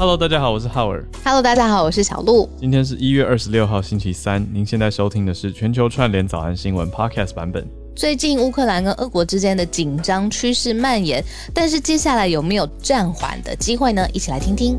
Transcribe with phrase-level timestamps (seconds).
[0.00, 1.04] Hello，大家好，我是浩尔。
[1.24, 2.48] Hello，大家好，我是小鹿。
[2.56, 4.46] 今天是一月二十六号，星期三。
[4.54, 7.66] 您现在收听的是全球串联早安新闻 Podcast 版本。
[7.96, 11.20] 最近乌克兰跟俄国之间的紧张趋势蔓延，
[11.52, 14.08] 但是接下来有没有暂缓的机会呢？
[14.12, 14.78] 一起来听听。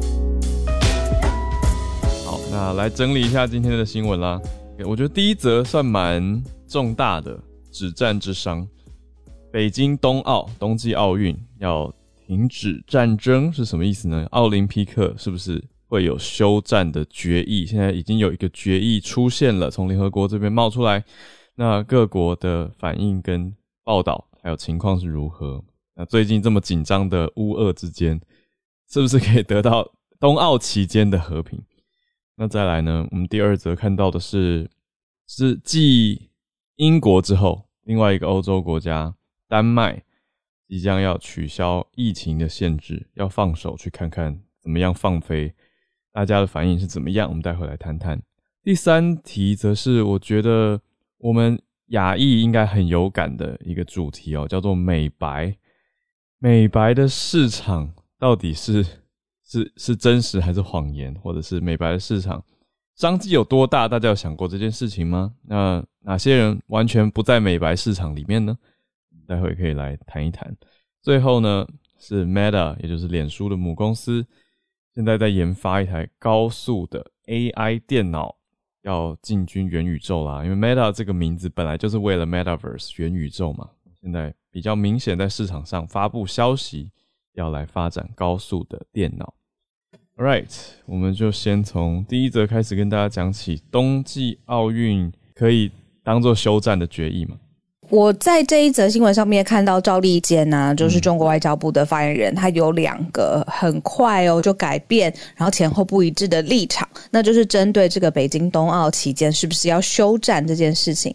[2.26, 4.40] 好，那来整理一下今天的新闻啦。
[4.86, 7.38] 我觉得第一则算蛮重大的，
[7.74, 8.66] 止战之殇。
[9.52, 11.94] 北京冬奥冬季奥运要
[12.30, 14.24] 停止战争是什么意思呢？
[14.30, 17.66] 奥林匹克是不是会有休战的决议？
[17.66, 21.04] 现在已经有一个决议出现了，从联合国这边冒出来。
[21.56, 23.52] 那各国的反应跟
[23.84, 25.64] 报道还有情况是如何？
[25.96, 28.22] 那最近这么紧张的乌俄之间，
[28.92, 31.60] 是不是可以得到冬奥期间的和平？
[32.36, 33.08] 那再来呢？
[33.10, 34.70] 我们第二则看到的是，
[35.26, 36.30] 是继
[36.76, 39.16] 英国之后，另外一个欧洲国家
[39.48, 40.04] 丹麦
[40.70, 45.52] 即将要取消疫情的限制，要放手去看看怎么样放飞，
[46.14, 47.28] 大家的反应是怎么样？
[47.28, 48.22] 我们待会来谈谈。
[48.64, 50.80] 第三题则是我觉得
[51.18, 55.58] 我们亚裔应该很有感的一个主题哦，叫做美白。
[56.38, 58.86] 美白的市场到底是？
[59.52, 62.46] 是是真实还是谎言，或者是美白的市场
[62.94, 63.88] 商机有多大？
[63.88, 65.34] 大家有想过这件事情吗？
[65.48, 68.56] 那哪些人完全不在美白市场里面呢？
[69.30, 70.52] 待会可以来谈一谈。
[71.04, 71.68] 最后呢，
[72.00, 74.26] 是 Meta，也就是脸书的母公司，
[74.96, 78.36] 现在在研发一台高速的 AI 电脑，
[78.82, 80.44] 要进军元宇宙啦。
[80.44, 83.70] 因为 Meta 这个名字本来就是为了 Metaverse 元宇宙嘛，
[84.02, 86.92] 现在比较明显在市场上发布消息，
[87.34, 89.36] 要来发展高速的电脑。
[90.18, 90.54] All Right，
[90.86, 95.72] 我们就先从第一则开始跟大家讲起，冬季奥运可以
[96.04, 97.40] 当做休战的决议吗？
[97.90, 111.14] 我在这一则新闻上面看到赵立坚呐、啊，就是中国外交部的发言人，他有两个很快哦就改变，然后前后不一致的立场，那就是针对这个北京冬奥期间是不是要休战这件事情。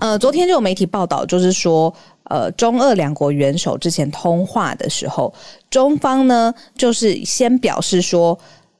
[0.00, 1.94] 嗯、呃，昨天就有媒体报道，就是说。
[2.30, 5.30] 呃，中俄两国元首之前通话的时候，
[5.68, 8.36] 中方呢就是先表示说，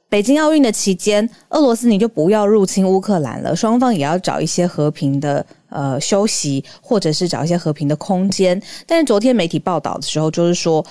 [0.09, 8.59] 北京奥运的期间，俄罗斯你就不要入侵乌克兰了，双方也要找一些和平的呃休息，或者是找一些和平的空间。
[8.87, 10.83] 但是昨天媒体报道的时候，就是说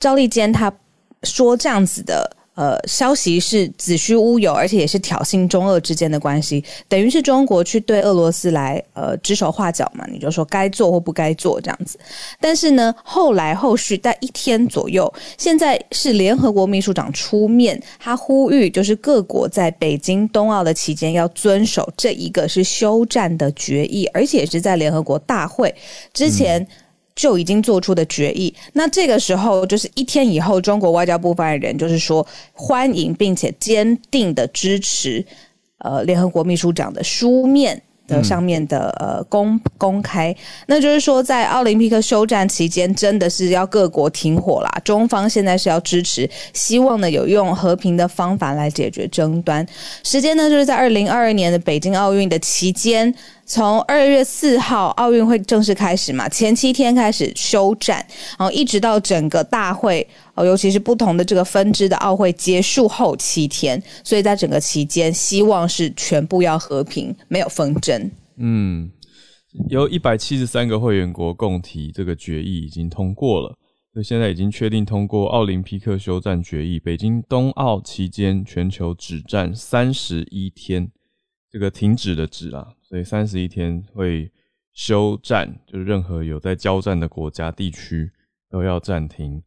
[0.00, 0.72] 赵立坚他
[1.22, 2.38] 说这样子的。
[2.56, 11.98] 呃，消息是子虚乌有，而且也是挑衅中俄之间的关系，等于是中国去对俄罗斯来呃指手画脚嘛，你就说该做或不该做这样子。
[12.38, 25.74] 但是呢，后来后续在一天左右，现在是联合国秘书长出面，他呼吁就是各国在北京冬奥的期间要遵守这一个是休战的决议，而且是在联合国大会
[26.12, 26.66] 之前。
[27.16, 35.24] 就已经做出的决议，那这个时候就是一天以后，中国外交部发言人就是说欢迎并且坚定的支持，
[35.78, 40.34] 呃，联合国秘书长的书面的上面的呃公公开，
[40.66, 44.80] 那就是说在奥林匹克休战期间，真的是要各国停火啦。
[44.82, 49.66] 中方现在是要支持，希望呢有用和平的方法来解决争端。
[50.04, 53.14] 时间呢就是在二零二二年的北京奥运的期间。
[53.50, 57.96] 从二月四号奥运会正式开始嘛，前七天开始休战，
[58.38, 60.06] 然后一直到整个大会，
[60.36, 68.08] 哦，尤其是不同的这个分支的奥会结束后七天，所以在整个期间，希望是全部要和平，没有纷争。
[68.36, 68.88] 嗯，
[69.68, 73.56] 由一百七十三个会员国共提这个决议已经通过了，
[73.92, 80.88] 所以现在已经确定通过奥林匹克休战决议，北京冬奥期间全球只战三十一天，
[81.50, 82.68] 这个停止的止啊。
[82.82, 84.30] 所以三十一天会
[84.72, 88.10] 休战，就是任何有在交战的国家地区
[88.48, 89.42] 都要暂停。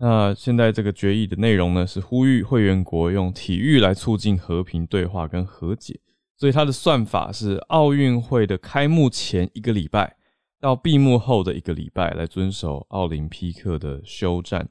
[0.00, 5.98] 那现在这个决议的内容呢，是呼吁会员国用体育来促进和平对话跟和解。
[6.36, 10.16] 所以它的算法是奥运会的开幕前一个礼拜
[10.60, 14.68] 到闭幕后的一个礼拜来遵守奥林匹克的休战。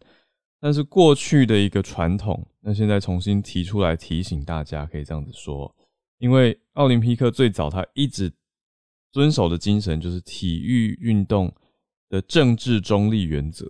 [0.61, 5.75] 但是过去的一个传统，那现在重新提出来提醒大家，可以这样子说。
[6.19, 8.31] 因为奥林匹克最早他一直
[9.11, 11.53] 遵守的精神就是体育运动
[12.09, 13.65] 的政治中立原则。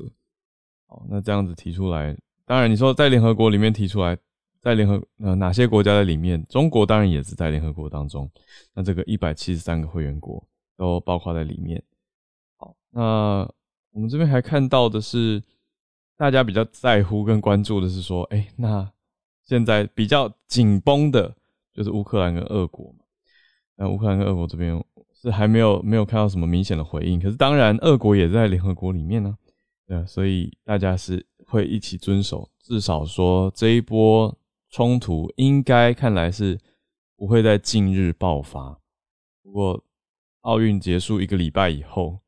[0.88, 4.18] 好，那这样子提出来，当然你说在联合国里面提出来，
[4.62, 6.46] 在联合呃哪些国家在里面？
[6.48, 8.30] 中国当然也是在联合国当中。
[8.74, 10.46] 那这个一百七十三个会员国
[10.78, 11.84] 都包括在里面。
[12.58, 13.50] 好，那
[13.92, 15.44] 我们这边还看到的是，
[16.16, 18.92] 大家比较在乎跟关注的是说，哎、那
[19.46, 21.37] 现在比较紧绷的。
[21.78, 23.06] 就是乌克兰跟俄国嘛，
[23.78, 24.84] 那乌克兰跟俄国这边
[25.14, 29.38] 是还没有没有看到什么明显的回应，可是当然俄国也在联合国里面呢、啊，
[29.88, 34.36] 对，所以大家是会一起遵守，至少说这一波
[34.72, 36.60] 冲突应该看来是
[37.16, 38.80] 不会在近日爆发。
[39.44, 39.84] 不过
[40.42, 42.20] 奥运结束一个礼拜以后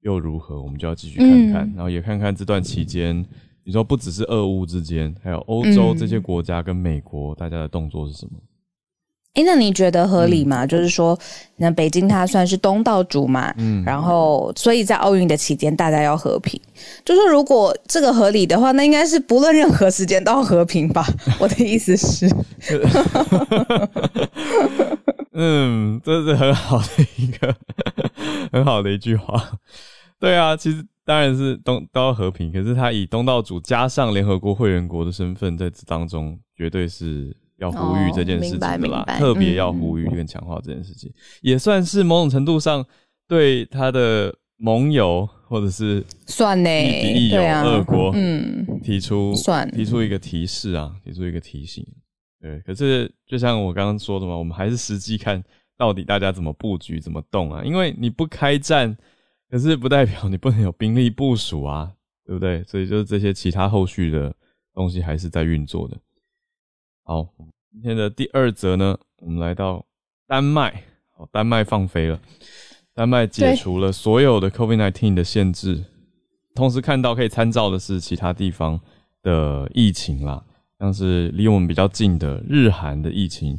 [0.00, 3.26] 又如何，我们就要继续看看，嗯然后也看看这段期间，
[3.64, 8.38] 你说不只是俄乌之间，还有欧洲这些国家跟美国大家的动作是什么？
[9.38, 10.66] 哎，那你觉得合理吗？
[10.66, 11.16] 就是说，
[11.58, 16.60] 那北京它算是东道主嘛，嗯然后所以在奥运的期间大家要和平。
[17.04, 21.06] 就是如果这个合理的话，那应该是不论任何时间都要和平吧？
[21.38, 22.28] 我的意思是，
[25.34, 26.86] 嗯，这是很好的
[27.16, 27.54] 一个
[28.50, 29.52] 很好的一句话。
[30.18, 41.12] 对啊，其实当然是东都要和平，可是他以东道主加上联合国会员国的身份，在这当中绝对是要呼吁这件事情的啦特别要呼吁跟强化这件事情，
[41.42, 42.84] 也算是某种程度上
[43.28, 51.86] 对他的盟友或者是算呢亦敌亦，友对啊，俄国嗯，提出算提出一个提示啊，提出一个提醒。
[52.40, 55.42] 对，可是就像我刚刚说的嘛，我们还是实际看
[55.76, 57.64] 到底大家怎么布局、怎么动啊。
[57.64, 58.96] 因为你不开战，
[59.50, 61.90] 可是不代表你不能有兵力部署啊，
[62.24, 62.62] 对不对？
[62.62, 64.32] 所以就是这些其他后续的
[64.72, 65.96] 东西还是在运作的。
[67.08, 67.26] 好，
[67.72, 69.82] 今天的第二则呢，我们来到
[70.26, 70.82] 丹麦，
[71.16, 72.20] 好，丹麦放飞了，
[72.94, 75.82] 丹麦解除了所有的 COVID-19 的限制，
[76.54, 78.78] 同时看到可以参照的是其他地方
[79.22, 80.44] 的疫情啦，
[80.78, 83.58] 像是离我们比较近的日韩的疫情，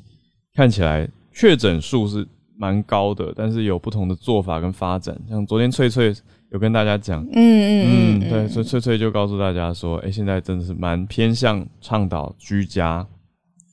[0.54, 5.20] 看起来确诊数是蛮高的，但是有不同的做法跟发展。
[5.28, 6.14] 像昨天翠翠
[6.52, 13.08] 有跟大家讲，嗯嗯嗯，嗯，对，所以翠翠就告诉大家说，哎、现在真的是蛮偏向倡导居家、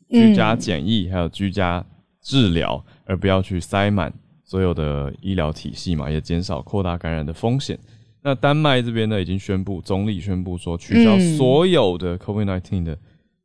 [0.09, 1.85] 居家嗯检疫，还有居家
[2.23, 4.13] 治疗，而不要去塞满
[4.45, 7.79] 所有的医疗体系嘛，也减少扩大感染的风险。
[8.23, 12.99] 那丹麦这边呢，已经宣布，总理宣布说取消嗯所有的 COVID-19 的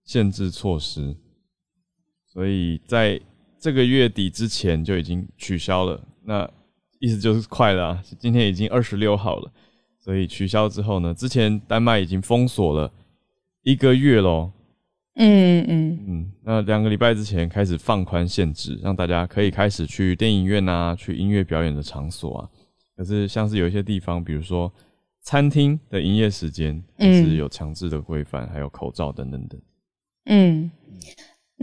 [0.03, 1.15] 限制措施，
[2.27, 3.19] 所以在
[3.59, 6.01] 这个月底之前就已经取消了。
[6.23, 6.49] 那
[6.99, 9.51] 意思就是快了、啊，今天已经二十六号了，
[9.99, 12.91] 所以取消之后呢，之前丹麦已经封锁了
[13.63, 14.51] 一个月喽。
[15.15, 22.49] 嗯嗯嗯，那两个礼拜之前开始放宽限制，让大家可以开始去电影院啊，去音乐表演的场所啊。
[22.95, 24.71] 可是像是有一些地方，比如说
[25.21, 29.61] 餐厅的营业时间，还是有强制的规范，还有口罩等等等。
[30.25, 30.71] 嗯。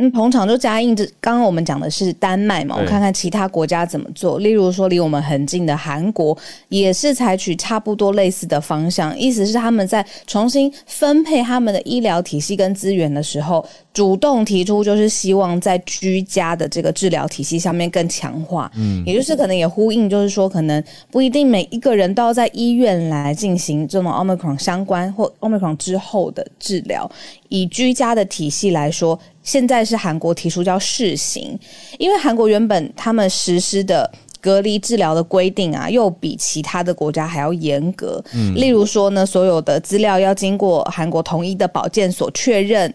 [0.00, 4.38] 嗯，捧场就加印这，刚刚我们讲的是丹麦嘛，我看看其他国家怎么做。
[4.38, 18.70] 例如说，离我们很近的韩国也是采取差不多类似的方向，意思是他们在重新分配他们的医疗体系跟资源的时候，主动提出就是希望在居家的这个治疗体系上面更强化。
[18.76, 20.80] 嗯，也就是可能也呼应，就是说可能
[21.10, 27.10] 不一定每一个人都要在医院来进行这种 omicron 相关或 omicron 之后的治疗，
[27.48, 29.18] 以居家的体系来说。
[29.48, 31.58] 现在是韩国提出叫试行，
[31.98, 34.10] 因为韩国原本他们实施的
[34.42, 38.22] 隔离治疗的规定啊，又比其他的国家还要严格。
[38.34, 42.92] 嗯，例如说呢，所有的资料要经过韩国统一的保健所确认，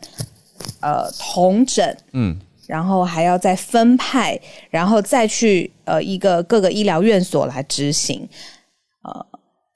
[0.80, 4.40] 呃，同诊，嗯，然后还要再分派，
[4.70, 8.63] 然后再去呃一个各个医疗院所来执行，呃。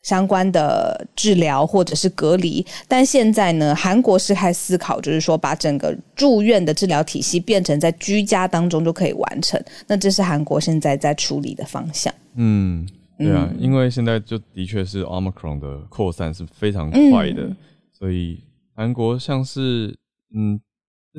[0.07, 9.61] 相关的治疗或者是隔离，但现在呢，韩国是开始思考，就是说把整个住院的治疗体系变成在居家当中就可以完成。
[9.85, 12.13] 那这是韩国现在在处理的方向。
[12.35, 12.87] 嗯，
[13.17, 17.53] 对啊，因为现在就的确是 Omicron 的扩散是非常快的，
[17.91, 18.41] 所以
[18.73, 19.93] 韩国像是
[20.33, 20.57] 嗯，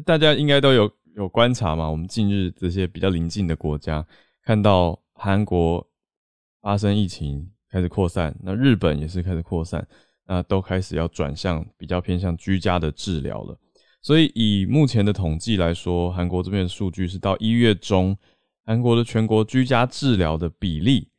[0.03, 4.07] 大家应该都有有观察嘛，我们近日这些比较邻近的国家
[4.43, 5.87] 看到韩国
[6.63, 7.51] 发生疫情。
[7.71, 9.87] 开始扩散，那日本也是开始扩散，
[10.27, 13.59] 那都开始要转向比较偏向居家的治疗了。
[14.01, 18.17] 所以以目前的统计来说，韩国这边的数据是到一月中，
[18.65, 21.11] 韩国的全国居家治疗的比例，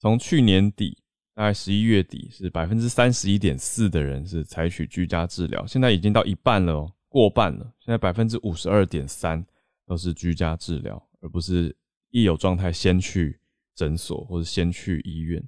[0.00, 0.98] 从去年底
[1.34, 7.72] 大概十一月底是百分之三十一点四的人是采取居家治疗，现在已经到一半了哦，过半了。
[7.78, 9.44] 现在百分之五十二点三
[9.86, 11.74] 都是居家治疗，而不是
[12.10, 13.38] 一有状态先去
[13.74, 15.42] 诊所或者先去医院。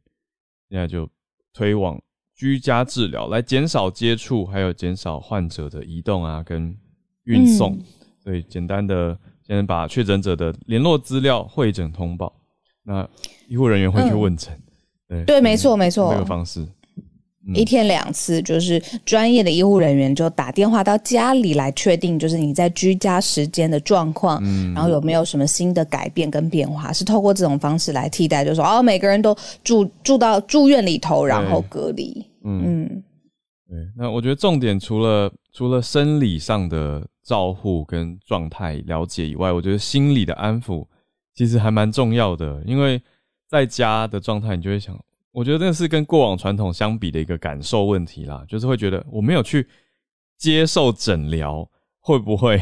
[0.68, 1.08] 现在就
[1.52, 2.00] 推往
[2.34, 6.76] 居家治疗，来减少接触，还有减少患者的移动啊，跟
[7.24, 7.72] 运送。
[7.74, 7.84] 嗯
[8.26, 12.34] 所以简单的先把确诊者的联络资料会诊通报，
[12.82, 13.08] 那
[13.46, 14.60] 医护人员会去问诊。
[15.06, 16.18] 对对，没错，没错这。
[16.18, 16.66] 个方式。
[17.54, 24.42] 一天两次，就是专业的医护人员就打电话到家里来确定，就是你在居家时间的状况，
[24.74, 32.24] 然后有没有什么新的改变跟变化，是透过这种方式来替代，就是说哦，每个人都住住到住院里头，然后隔离。
[32.44, 33.02] 嗯，嗯
[33.68, 33.78] 对。
[33.96, 40.84] 那我觉得重点除了除了生理上的照护跟状态了解以外，我觉得心理的安抚
[41.34, 42.62] 其实还蛮重要的。
[42.66, 43.00] 因为
[43.48, 44.96] 在家的状态，你就会想，
[45.36, 49.68] 我觉得那是跟过往传统相比的一个感受问题啦，就是会觉得我没有去
[50.38, 51.68] 接受诊疗，
[52.00, 52.58] 会不会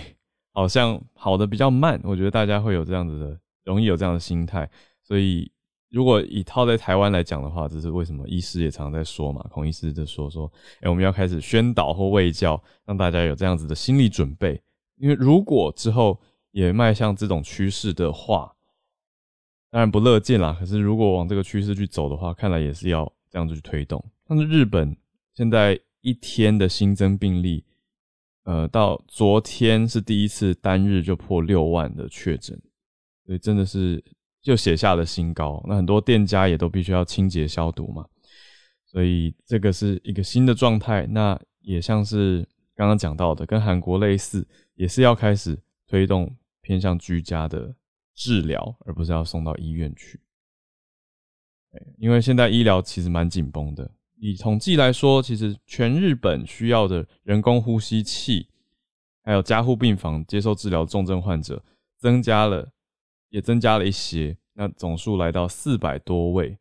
[0.53, 2.01] 好像好的比较慢？
[2.03, 4.69] 我觉得大家会有这样子的，容易有这样的心态，
[5.03, 5.51] 所以。
[5.91, 8.27] 如果以套在台湾来讲的话，这是为什么？
[8.27, 14.61] 医师也常常在说嘛，孔医师就说说，哎，我们要开始宣导或卫教，让大家有这样子的心理准备。
[14.97, 18.53] 因为如果之后也迈向这种趋势的话，
[19.75, 20.57] 当然不乐见啦。
[20.57, 24.01] 可是如果往这个趋势去走的话，看来也是要这样子去推动。
[24.29, 24.97] 像是日本
[25.35, 27.65] 现在一天的新增病例，
[28.45, 32.57] 呃，到昨天是第一次单日就破六万的确诊，
[33.27, 34.01] 所以真的是。
[34.45, 38.05] 就写下了新高，那很多店家也都必须要清洁消毒嘛，
[38.85, 41.07] 所以这个是一个新的状态。
[41.07, 47.75] 那也像是刚刚讲到的，跟韩国类似，也是要开始推动偏向居家的
[48.15, 50.21] 治疗，而不是要送到医院去。
[51.99, 58.49] 因为现在医疗其实蛮紧绷的，以统计来说，其实全日本需要的人工呼吸器，
[59.23, 61.63] 还有加护病房接受治疗重症患者
[61.99, 62.71] 增加了。
[63.31, 66.57] 也增加了一些，那总数来到四百多位。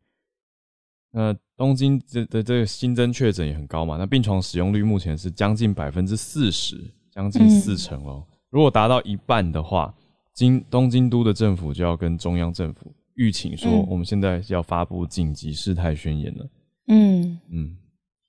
[1.11, 3.95] 那东京这的这个新增确诊也很高嘛？
[3.95, 8.25] 那病床使用率目前是将近百分之四十，将近四成哦。
[8.49, 9.93] 如果达到一半的话，
[10.33, 16.49] 京东京都的政府就要跟中央政府预请说，我们现在要发布紧急事态宣言了。
[16.87, 17.77] 嗯嗯，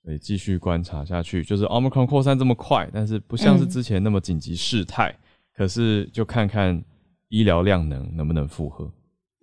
[0.03, 5.15] 所以继续观察下去，就是 Omicron 扩散这么快，但是不像是之前那么紧急事态，
[5.55, 6.83] 可是就看看。
[7.29, 8.89] 医疗量能能不能负荷？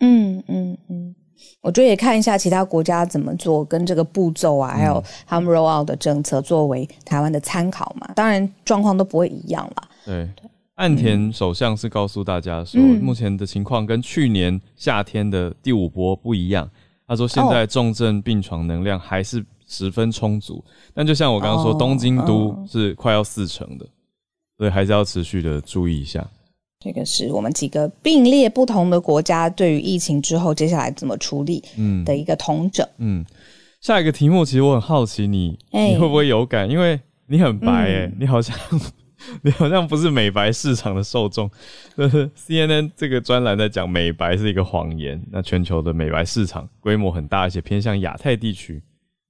[0.01, 1.15] 嗯嗯嗯，
[1.61, 8.11] 我觉得也看一下其他国家怎么做，跟这个步骤啊，还有他们 roll out 的政策作为台湾的参考嘛。
[8.15, 9.89] 当然状况都不会一样啦。
[10.07, 10.31] 对，
[10.77, 16.69] 岸田首相是告诉大家说，目前的情况跟去年夏天的第五波不一样。
[17.07, 20.65] 他说现在重症病床能量还是十分充足，
[20.95, 23.87] 但就像我刚刚说，东京都是快要四成的，
[24.57, 26.27] 所以还是要持续的注意一下。
[26.81, 31.63] 这个是我们几个并列不同的国家对于疫情之后接下来怎么处理
[32.05, 32.87] 的一个同整。
[32.97, 33.25] 嗯，
[33.81, 36.69] 下一个题目其实我很好奇，你你会不会有感？
[36.69, 38.57] 因为你很白哎，你好像
[39.43, 41.51] 你好像不是美白市场的受众。
[41.97, 48.83] CNN 这个专栏在讲美白是一个谎言，那全球的美白市场规模很大，而且偏向亚太地区。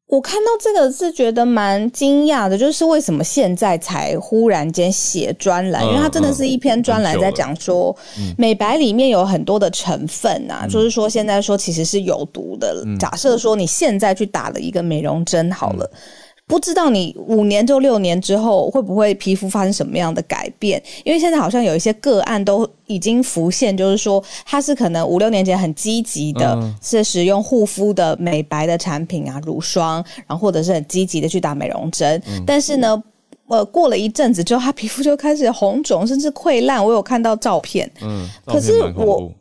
[0.09, 5.83] 我看到这个是觉得蛮惊讶的，就是为什么现在才忽然间写专栏？
[5.87, 7.97] 因为它真的是一篇专栏，在讲说
[8.37, 12.85] 美白里面有很多的成分啊，就是说现在说其实是有毒的。
[13.01, 15.91] 假设说你现在去打了一个美容针，好了。
[16.47, 20.83] 不知道你五年就六年之后会不会皮肤发生什么样的改变？
[21.05, 33.03] 因为现在好像有一些个案都已经浮现，就是说他是可能五六年前很积极的，是使用护肤的美白的产品啊，乳霜，然后或者是很积极的去打美容针，但是呢，
[33.47, 36.85] 呃，过了一阵子之后，他皮肤就开始红肿，甚至溃烂。
[36.85, 39.33] 我有看到照片，嗯，可是我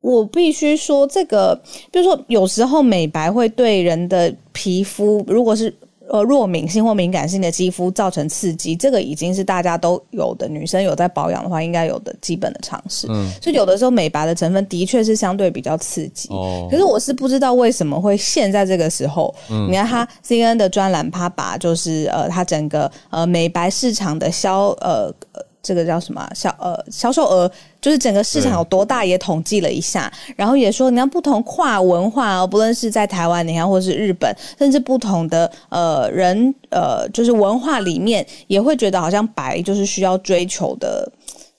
[0.00, 1.60] 我必须说，这个
[1.92, 5.72] 比如说有时候美白会对人的皮肤，如果是
[6.10, 10.48] 呃，弱敏性或敏感性的肌肤造成刺激，这个已经是大家都有的。
[10.48, 13.06] 女生有在保养的话，应该有的基本的常识。
[13.10, 16.28] 嗯，所以有的时候美白的成分的确是相对比较刺激。
[16.30, 19.34] 哦，可是我是不知道为什么会现在这个时候，
[19.68, 25.14] 你看他 C N 的专栏，他把就是呃，他整个呃美白市场的销呃。
[25.60, 41.10] 这个叫什么销呃销售额，就是整个市场有多大也统计了一下，然后也说你看不同跨文化，不论是在台湾，你看或是日本，甚至不同的呃人呃，就是文化里面也会觉得好像白就是需要追求的。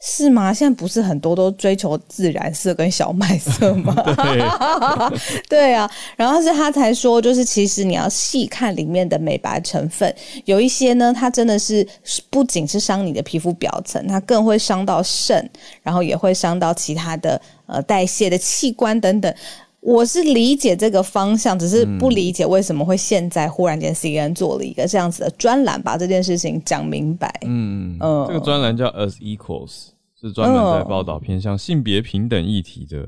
[0.01, 0.53] 是吗？
[0.53, 3.94] 现在不是很多都追求自然色跟小麦色吗？
[5.50, 10.13] 对啊，然后是他才说，就是其实你要细看里面的美白成分，
[10.46, 11.86] 有一些呢，它真的是
[12.29, 15.50] 不仅是伤你的皮肤表层，它更会伤到肾，
[15.84, 19.34] 然后也会伤到其他的呃代谢的器官等等。
[19.81, 27.33] 我是理解这个方向，只是不理解为什么会现在忽然间 CNN 做了一个这样子的专栏，把这件事情讲明白。
[27.45, 29.88] 嗯嗯，这个专栏叫 As Equals，
[30.19, 33.07] 是专门在报道偏向性别平等议题的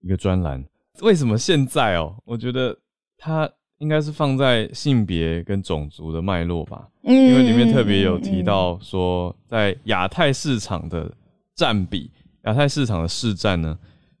[0.00, 0.64] 一个专栏。
[1.00, 2.16] 为什么现在哦？
[2.24, 2.76] 我觉得
[3.16, 3.48] 它
[3.78, 11.08] 应该是放在性别跟种族的脉络吧，嗯因为里面特别有提到说，在亚太市场的
[11.54, 12.10] 占比，
[12.44, 13.78] 亚太市场的市占呢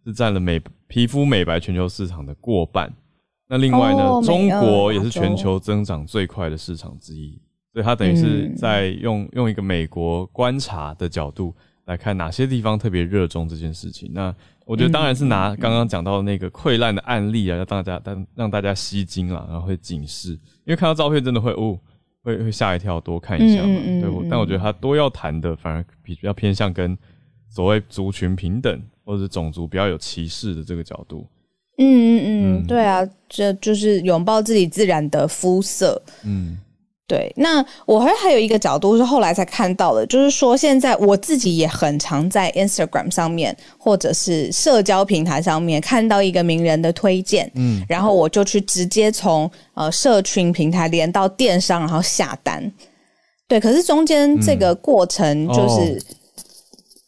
[0.08, 0.60] 是占了美。
[0.90, 2.90] 皮肤美白全球市场的过半，
[3.46, 7.38] 那另外呢，中国也是全球增长最快的市场之一。
[7.74, 14.10] 所以它等于是嗯在用、用一个美国观察的角度来看哪些地方特别热衷这件事情。
[14.14, 14.34] 那
[14.64, 21.78] 我觉得当然是拿刚刚讲到的那个溃烂的案例啊，让大家让让大家吸睛啦，然后会警示，因为看到照片真的会哦，
[22.22, 23.68] 会会吓一跳，多看一下嘛。
[23.68, 26.96] 嗯嗯嗯对，我嗯但我觉得他多要谈的反而比较偏向跟
[27.50, 31.26] 所谓族群平等或者是种族比较有歧视的这个角度。
[31.78, 36.00] 嗯嗯嗯嗯，对啊，这就是拥抱自己自然的肤色。
[36.24, 36.58] 嗯
[37.06, 52.70] 对，那我还还有一个角度是后来才看到的，就是说现在我自己也很常在 Instagram 上面或者是社交平台上面看到一个名人的推荐，嗯，然后我就去直接从呃社群平台连到电商，然后下单。
[53.46, 55.98] 对，可是中间这个过程就是、哦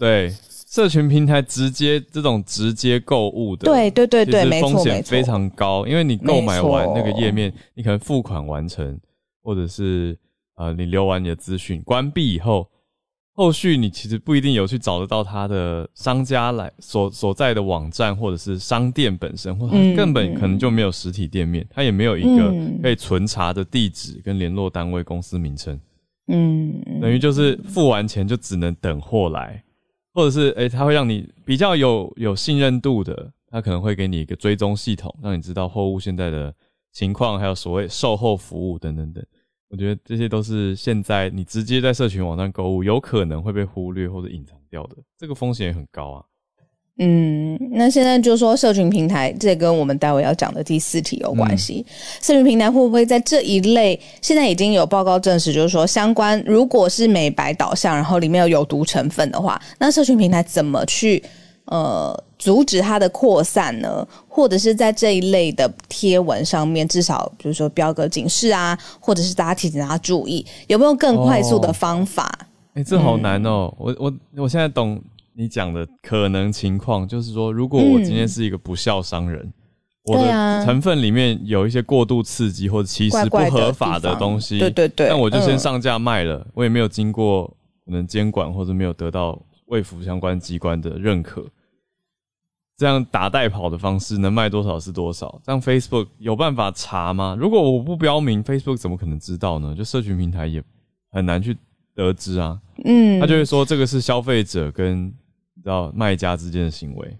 [0.00, 8.98] 对，社群平台直接这种直接购物的，对对对对，其实风险非常高，因为你购买完那个页面，你可能付款完成，
[9.42, 10.18] 或者是
[10.56, 12.66] 呃你留完你的资讯，关闭以后，
[13.34, 22.80] 后续你其实不一定有去找得到他的商家来所所在的网站或者是商店本身，或者根本可能就没有实体店面，它也没有一个嗯。
[22.82, 25.78] 可以存查的地址跟联络单位、公司名称。
[26.28, 29.62] 嗯，等于就是付完钱就只能等货来，
[30.12, 36.54] 或者是诶、他会让你比较有有信任度的，他可能会给你一个追踪系统，让你知道货物现在的
[36.92, 39.24] 情况，还有所谓售后服务等等等。
[39.68, 46.24] 我觉得这些都是现在你直接在社群网站购物有可能会被忽略或者隐藏掉的，这个风险也很高啊。
[47.02, 51.82] 嗯，那现在就说社群平台，这跟我们待会要讲的第四题有关系。
[51.88, 61.22] 嗯社群平台会不会在这一类，现在已经有报告证实，就是说相关如果是美白导向，然后里面有有毒成分的话，那社群平台怎么去
[61.64, 64.06] 呃阻止它的扩散呢？
[64.28, 72.30] 或者是在这一类的贴文上面，至少比如说标个警示啊，或者是大家提醒大家注意，有没有更快速的哦方法？
[72.74, 73.72] 哎、这好难哦！
[73.78, 75.00] 我我我现在懂
[75.40, 79.50] 你讲的可能情况，就是说，如果我今天是一个不孝商人，
[80.04, 87.46] 我的成分里面有一些过度刺激或者其实不合法的东西，对对对那我就先嗯上架卖了，我也没有经过
[87.86, 91.42] 可能监管或者没有得到卫福相关机关的认可，
[92.76, 95.40] 这样打代跑的方式能卖多少是多少？
[95.42, 97.34] 这样 Facebook 有办法查吗？
[97.40, 99.74] 如果我不标明，Facebook 怎么可能知道呢？
[99.74, 100.62] 就社群平台也
[101.10, 101.56] 很难去
[101.94, 102.60] 得知啊。
[102.84, 105.10] 嗯，他就会说这个是消费者跟
[105.60, 107.16] 你知道卖家之间的行为。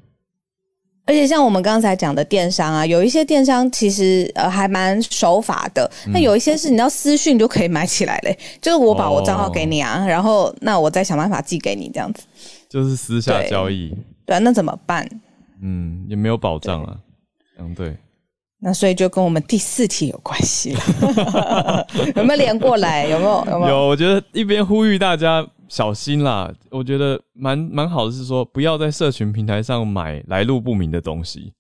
[1.07, 12.23] 而且像我们刚才讲的电商啊，有一些电商其实呃还蛮守法的，嗯那、有一些是你要私讯就可以买起来嘞，就是我把我账号给你啊，然后那我再想办法寄给你这样子，
[12.69, 13.93] 就是私下交易，
[14.25, 15.07] 对啊，那怎么办？
[15.61, 16.97] 嗯，也没有保障啊。
[17.59, 17.97] 嗯，对，
[18.61, 23.05] 那所以就跟我们第四题有关系了， 有没有连过来？
[23.07, 23.45] 有没有？
[23.51, 23.75] 有没有？
[23.75, 26.53] 有，我觉得一边呼吁大家小心啦。
[26.71, 31.55] 我觉得蛮蛮好的是说，不要在社群平台上买来路不明的东西。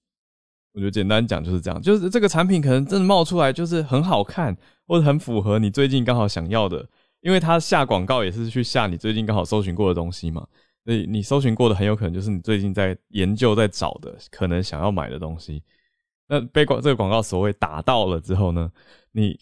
[0.74, 4.54] 我觉得简单讲就是这样，就是这个产品可能真的冒出来就是很好看，
[4.86, 6.86] 或者很符合你最近刚好想要的，
[7.22, 10.46] 因为它下广告也是去下你最近刚好搜寻过的东西嘛。
[10.84, 15.62] 所以你搜寻过的很有可能就是你最近在研究、在找的，可能想要买的东西。
[16.30, 18.70] 那被广这个广告所谓打到了之后呢，
[19.10, 19.36] 你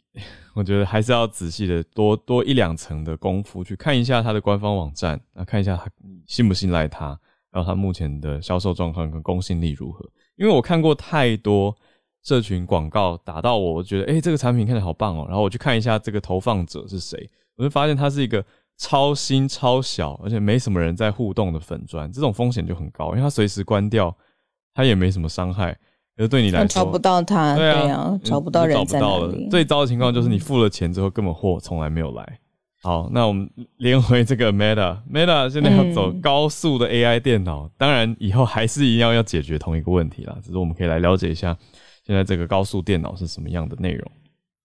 [0.54, 5.86] 我觉得还是要仔细的多多一两层的功夫去看一下它的官方网站，那看一下它
[6.26, 7.08] 信不信赖它，
[7.50, 10.02] 然后它目前的销售状况跟公信力如何。
[10.36, 11.76] 因为我看过太多
[12.22, 18.42] 社群广告打到我，我觉得诶、这个产品看起来好棒哦，然后我去看一下这个投放者是谁，我就发现它是一个
[18.78, 24.16] 超新超小，而且没什么人在互动的粉砖，这种风险就很高，因为它随时关掉，
[24.72, 25.78] 它也没什么伤害，
[26.18, 29.48] 可是对你来说找不到他，对啊，啊，找不到人在哪里。。
[29.48, 32.40] 最糟的情况就是你付了钱之后，根本货从来没有来。
[32.82, 41.56] 好，那我们连回这个 Meta，Meta 现在要走嗯高速的 AI 电脑，当然以后还是一样要解决同一个问题啦，只是我们可以来了解一下
[42.04, 44.10] 现在这个高速电脑是什么样的内容。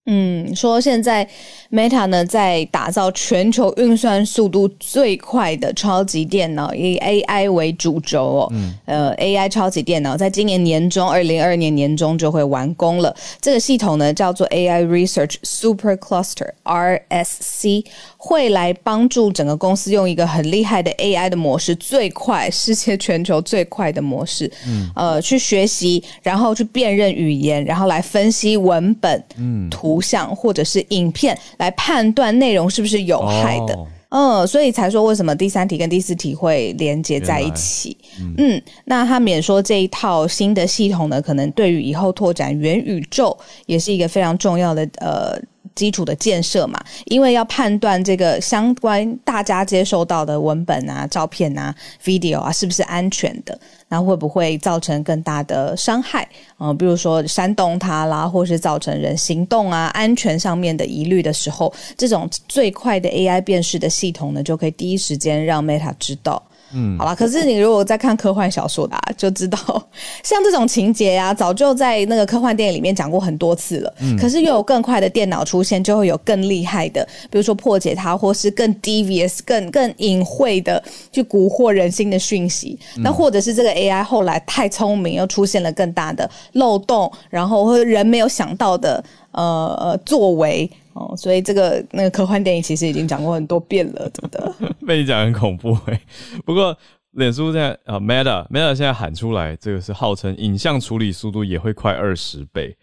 [0.06, 1.26] 嗯，说现在
[1.70, 8.52] Meta 呢在打造全球运算速度最快的超级电脑，以 AI 为主轴哦。
[8.84, 13.16] 呃，AI 超级电脑在今年年中，二零二二年年中就会完工了。
[13.40, 17.86] 这个系统呢叫做 AI Research Super Cluster RSC，
[18.18, 33.74] 会来帮助整个公司用一个很厉害的 AI 的模式，最快世界全球最快的模式，嗯呃，去学习，然后去辨认语言，然后来分析文本、嗯图像或者是影片，来判断内容是不是有害的。
[33.74, 37.96] 哦嗯，所以才说为什么第三题跟第四题会连接在一起。
[38.38, 45.36] 嗯那他们也说这一套新的系统呢，可能对于以后拓展元宇宙也是一个非常重要的呃
[45.74, 53.58] 基础的建设嘛，因为要判断这个相关大家接收到的文本啊、照片啊、video 啊是不是安全的，
[53.88, 66.42] 然后会不会造成更大的伤害，嗯、比如说煽动它啦，或是造成人行动啊、安全上面的疑虑的时候，这种最快的 AI 辨识的系统呢，就可以第一时间让 Meta 知道。
[66.74, 69.58] 嗯好啦，可是你如果在看科幻小说的、啊， 就知道
[70.22, 73.94] 像这种情节啊，早就在那个科幻电影里面讲过很多次了。
[74.20, 80.82] 可是又有更快的电脑出现，就会有更厉害的，比如说破解它，或是更 devious、更更隐晦的
[81.12, 82.78] 去蛊惑人心的讯息。
[82.96, 90.70] 那或者是这个 AI 后来太聪明，又出现了更大的漏洞，然后或者人没有想到的呃呃作为。
[90.94, 94.54] 哦，所以这个那个科幻电影其实已经讲过很多遍了，真的。
[94.86, 96.00] 被你讲很恐怖哎、
[96.44, 96.76] 不过
[97.10, 102.76] 脸书现在啊、Meta Meta 现在喊出来，这个是号称影像处理速度也会快二十倍，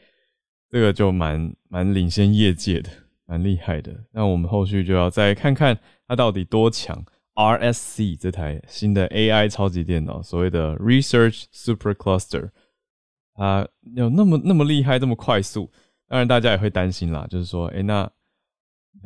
[0.70, 2.90] 这个就蛮蛮领先业界的，
[3.26, 3.92] 蛮厉害的。
[4.12, 7.04] 那我们后续就要再看看它到底多强。
[7.34, 12.50] RSC 这台新的 AI 超级电脑，所谓的 Research Super Cluster，
[13.34, 15.72] 它有那么那么厉害，这么快速，
[16.12, 18.12] 当然大家也会担心啦，就是说，诶，那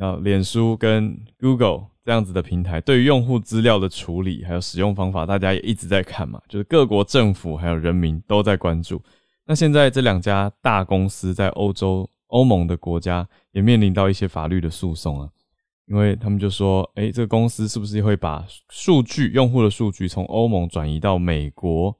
[0.00, 9.00] 呃，脸书跟 Google 这样子的平台，对于用户资料的处理还有使用方法，大家也一直在看嘛，就是各国政府还有人民都在关注。
[9.44, 15.30] 那现在这两家大公司在欧洲、欧盟的国家也面临到一些法律的诉讼啊，
[15.86, 21.96] 因为他们就说，诶，这个公司是不是会把数据、用户的数据从欧盟转移到美国？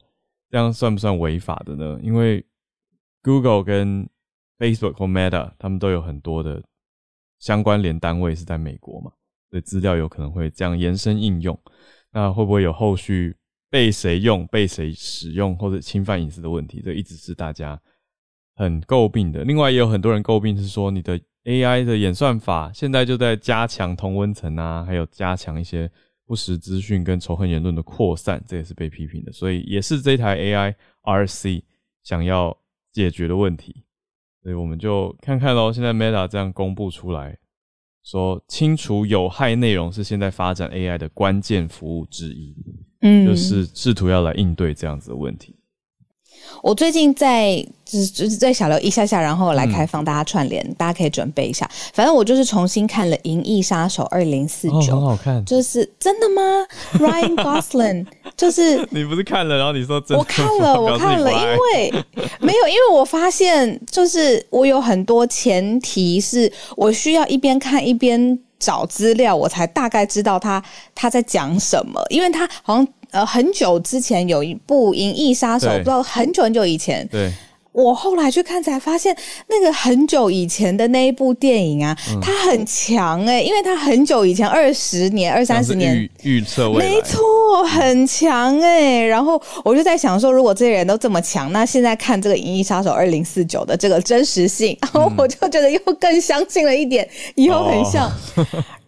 [0.51, 1.97] 这样算不算违法的呢？
[2.03, 2.45] 因为
[3.23, 4.09] Google 跟
[4.59, 6.63] Facebook 或 Meta 他们都有很多的
[7.39, 9.13] 相关联单位是在美国嘛，
[9.51, 11.59] 所以资料有可能会这样延伸应用。
[12.13, 13.37] 那会不会有后续
[13.69, 16.81] 被谁用、被谁使用或者侵犯隐私的问题？
[16.81, 17.79] 这一直是大家
[18.55, 19.45] 很诟病的。
[19.45, 25.91] 另外，也有很多人诟病是说，你的 AI 的演算法现在就在加强同温层啊，还有加强一些
[26.25, 29.31] 不实资讯跟仇恨言论的扩散，这也是被批评的。
[29.31, 31.63] 所以，也是这台 AI RC
[32.03, 32.57] 想要
[32.93, 33.85] 解决的问题。
[34.47, 35.73] 所以我们就看看喽。
[35.73, 37.37] 现在 Meta 这样公布出来，
[38.05, 42.55] 说清除有害内容是现在发展 AI 的关键服务之一，
[43.01, 45.56] 嗯就是试图要来应对这样子的问题。
[46.63, 51.69] 我最近在就是就是在小聊一下下，然后来开放大家串联，大家可以准备一下。
[51.93, 55.45] 反正我就是重新看了《银翼杀手二零四哦，九很》，好看。
[55.45, 56.43] 就是 真的吗
[56.95, 62.05] ？Ryan Gosling 就是你不是看了，然后你说真的我看了，我看了，因为
[62.41, 70.61] 没有，因为我发现就是我有很多前提是我需要一边看一边找资料，我才大概知道他
[70.95, 72.89] 他在讲什么，因为他好像。
[73.17, 77.33] 呃，很久之前有一部《银翼杀手》，不知道很久很久以前，对，
[77.73, 79.17] 我后来去看才发现，
[79.49, 82.21] 那个很久以前的那一部电影啊，嗯。
[82.21, 85.97] 它很强哎、因为它很久以前，二十年、二三十年。
[85.97, 98.13] 预预测未来，没错，很强哎、然后我就在想说，如果这些人都这么强，那现在看这个《银翼杀手二零四九》的这个真实性，然后我就觉得又更相信了一点，以后很像。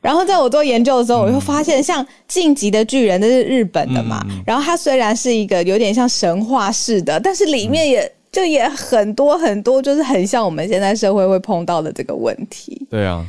[0.08, 12.86] 然后在我做研究的时候，我就发现，像《晋级的巨人》这是日本的嘛，然后它虽然是一个有点像神话式的，但是里面也、就也很多很多，就是很像我们现在社会会碰到的这个问题。
[12.88, 13.22] 对啊，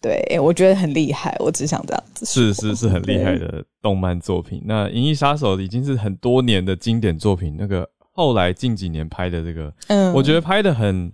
[0.00, 2.44] 对，我觉得很厉害，我只想这样子说。
[2.44, 4.62] 是是是很厉害的动漫作品。
[4.66, 10.12] 那《银翼杀手》已经是很多年的经典作品，那个后来近几年拍的这个，嗯。
[10.12, 11.10] 我觉得拍的很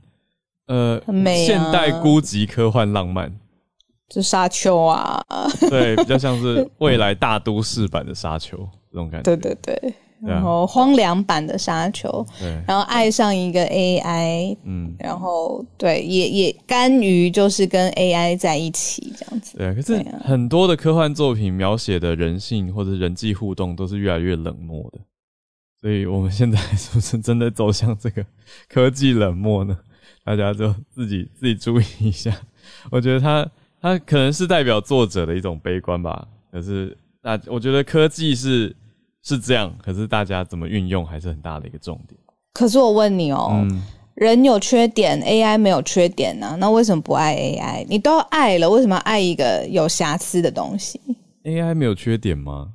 [0.67, 1.47] 呃很美啊。
[1.47, 3.33] 现代孤寂科幻浪漫，
[4.09, 5.23] 就沙丘啊，
[5.71, 8.57] 对，比较像是未来大都市版的沙丘
[8.91, 9.37] 这种感觉。
[9.37, 19.57] 对对对，然后荒凉版的沙丘，对，然后爱上一个 AI，嗯，然后对，也也甘于就是跟 AI 在一起这样子。
[19.57, 19.75] 对啊。
[19.75, 25.01] 可是很多的科幻作品描写的人性或者人际互动都是越来越冷漠的，
[25.81, 28.25] 所以我们现在是不是真的走向这个
[28.69, 29.77] 科技冷漠呢？
[30.25, 32.35] 大家就自己自己注意一下。
[32.91, 33.47] 我觉得他
[33.85, 36.27] 他可能是代表作者的一种悲观吧。
[36.51, 38.75] 可是大我觉得科技是
[39.23, 42.19] 是这样，可是大家怎么运用还是很大的一个重点。
[42.55, 43.83] 可是我问你哦，嗯，
[44.15, 47.85] 人有缺点，AI 没有缺点呢、那为什么不爱 AI？
[47.87, 50.99] 你都爱了，为什么要爱一个有瑕疵的东西
[51.43, 52.69] ？AI 没有缺点吗？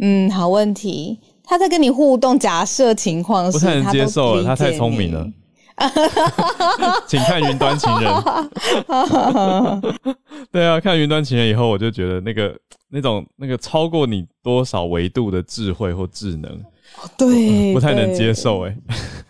[0.00, 1.20] 嗯，好问题。
[1.44, 5.30] 他在跟你互动，假设情况是不太能他都接受了，他太聪明了。
[7.06, 8.12] 请看《云端情人》。
[10.50, 12.56] 对啊，看《云端情人》以后，我就觉得那个
[12.88, 16.60] 那种那个超过你多少维度的智慧或智能，
[17.16, 18.66] 对，不太能接受。
[18.66, 19.27] 哎，这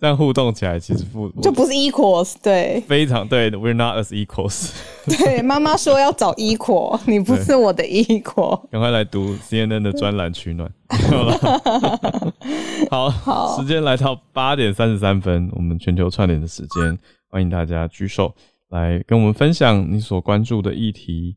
[0.00, 4.72] 样互动起来，其实不就不是 equals，对非常对，We're not as equals。
[5.06, 8.66] 对，妈妈说要找 equal，你不是我的 equal。
[8.70, 10.70] 赶快来读 CNN 的专栏取暖。
[12.90, 16.98] 好，好，时间来到八点三十三分，我们全球串联的时间，
[17.30, 18.34] 欢迎大家举手
[18.68, 21.36] 来跟我们分享你所关注的议题。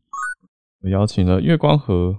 [0.82, 2.18] 我邀请了月光河，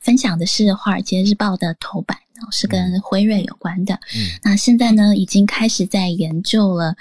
[0.00, 2.18] 分享的是《华尔街日报》的头版。
[2.50, 3.98] 是跟辉瑞有关的，
[4.42, 6.96] 那现在呢，已经开始在研究了。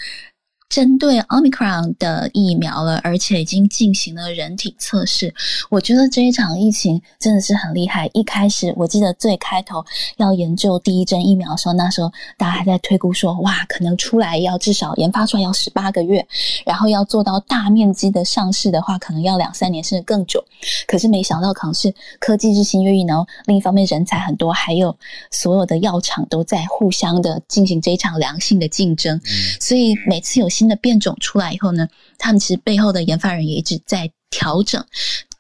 [0.74, 5.32] 针对 Omicron 的疫苗了，而且已经进行了人体测试。
[5.70, 8.10] 我觉得这一场疫情真的是很厉害。
[8.12, 9.86] 一开始我记得最开头
[10.18, 16.26] 要研究第一针疫苗的时候，那时候大家还在推估说，哇，可能出来要至少研发出来要十八个月，
[16.66, 20.44] 然后要做到大面积的上市的话，可能要两三年甚至更久。
[20.88, 24.98] 可是没想到，可能是科技日新月异，然后另一方面人才很多，还有
[25.30, 29.22] 所有的药厂都在互相的进行这一场良性的竞争。
[29.60, 34.82] 所以每次有新新的变种出来以后呢，他们其实背后的研发人也一直在调整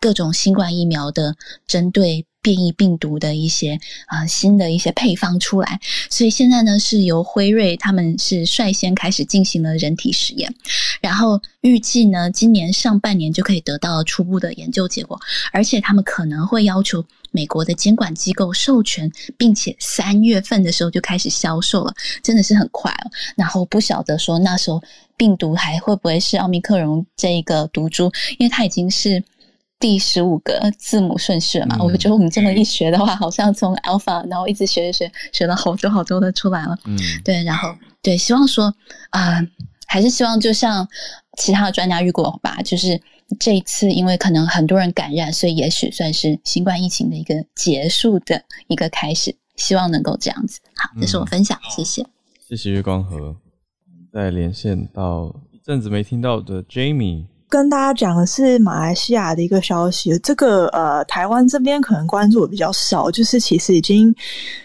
[0.01, 1.33] 各种新冠疫苗的
[1.65, 5.79] 针对变异病毒的一些啊新的一些配方出来。
[6.09, 10.53] 所以现在呢，是由辉瑞他们是率先开始进行了人体实验，
[10.99, 15.17] 然后预计呢今年上半年就可以得到初步的研究结果，
[15.53, 17.05] 而且他们可能会要求。
[17.35, 23.09] 美国的监管机构授权，并且三月份的时候就开始销售了，真的是很快哦。
[23.35, 24.79] 然后不晓得说那时候
[25.17, 29.23] 病毒还会不会是奥密克戎这一个毒株，因为它已经是
[29.79, 31.77] 第十五个字母顺序了嘛。
[31.79, 36.77] 我觉得我们这么一学的话，好像从 alpha 然后一直学学学，了好多好多的出来了。
[36.85, 38.73] 嗯，对，然后对，希望说
[39.09, 39.41] 啊，
[39.87, 40.87] 还是希望就像
[41.37, 43.01] 其他的专家预估吧，就是。
[43.39, 49.35] 这一次，因为可能很多人感染，所以也许算是新冠疫情的一个结束的一个开始。
[49.55, 50.59] 希望能够这样子。
[50.75, 52.05] 好，这是我分享，谢谢。
[52.47, 53.35] 谢谢月光河。
[54.13, 60.15] 再连线到一阵子没听到的 Jamie，跟大家讲的是马来西亚的一个消息。
[60.19, 64.13] 这个呃，台湾这边可能关注的比较少，就是其实已经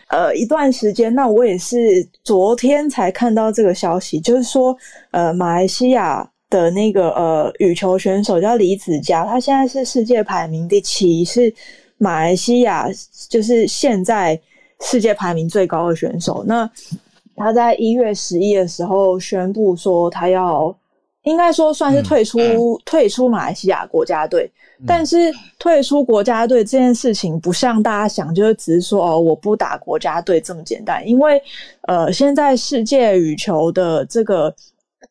[0.08, 1.14] 呃一段时间。
[1.14, 1.76] 那我也是
[2.22, 4.76] 昨天才看到这个消息，就是说
[5.12, 6.30] 呃，马来西亚。
[6.50, 11.54] 的那个呃羽球选手叫李子嘉，他现在是世界排名第七，是
[11.98, 12.88] 马来西亚
[13.28, 14.40] 就是现在
[14.80, 16.42] 世界排名最高的选手。
[16.46, 16.66] 那
[17.38, 20.74] 他在一月十一的时候宣布说，他要
[21.22, 22.38] 应该说算是退出
[22.84, 24.50] 退出马来西亚国家队。
[24.86, 25.16] 但是
[25.58, 31.06] 退出国家队这件事情不像大家想，就是只是说哦我不打国家队这么简单。
[31.08, 31.40] 因为
[31.88, 34.54] 呃现在世界羽球的这个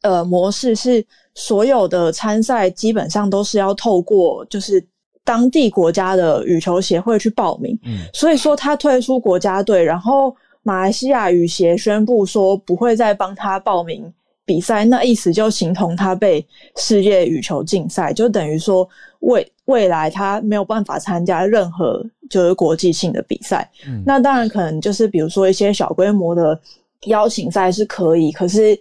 [0.02, 1.06] 呃模式是。
[1.40, 4.84] 所有的参赛基本上都是要透过就是
[5.24, 10.36] 当地国家的羽球协会去报名，嗯，所以说他退出国家队，然后
[10.68, 18.86] 马来西亚羽协宣布说不会再帮他报名比赛，那意思就形同他被世界羽球禁赛，就等于说
[19.22, 23.70] 未未来他没有办法参加任何就是国际性的比赛。
[24.06, 26.60] 那当然可能就是比如说一些小规模的
[27.06, 28.78] 邀请赛是可以，可是。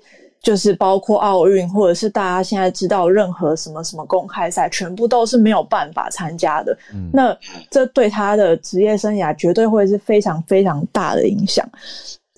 [0.46, 6.78] 就是包括奥运，或者是大家现在知道任何什么什么公开赛，全部都是没有办法参加的。
[7.12, 7.36] 那
[7.68, 11.68] 这对他的职业生涯绝对会是非常非常大的影响，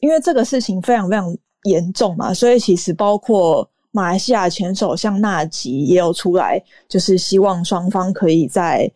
[0.01, 2.33] 因为这个事情非常非常严重嘛。
[2.33, 8.91] 所以其实包括马来西亚前首相纳吉也有出来，就是希望双方可以在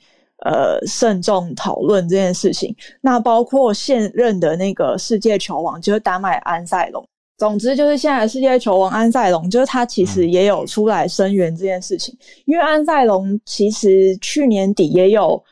[0.47, 2.75] 呃慎重讨论这件事情。
[3.03, 7.07] 那包括现任的那个世界球王，就是丹麦安塞龙。
[7.39, 15.43] 总之就是现在世界球王安塞龙，就是他其实也有出来声援这件事情，因为安塞龙其实去年底也有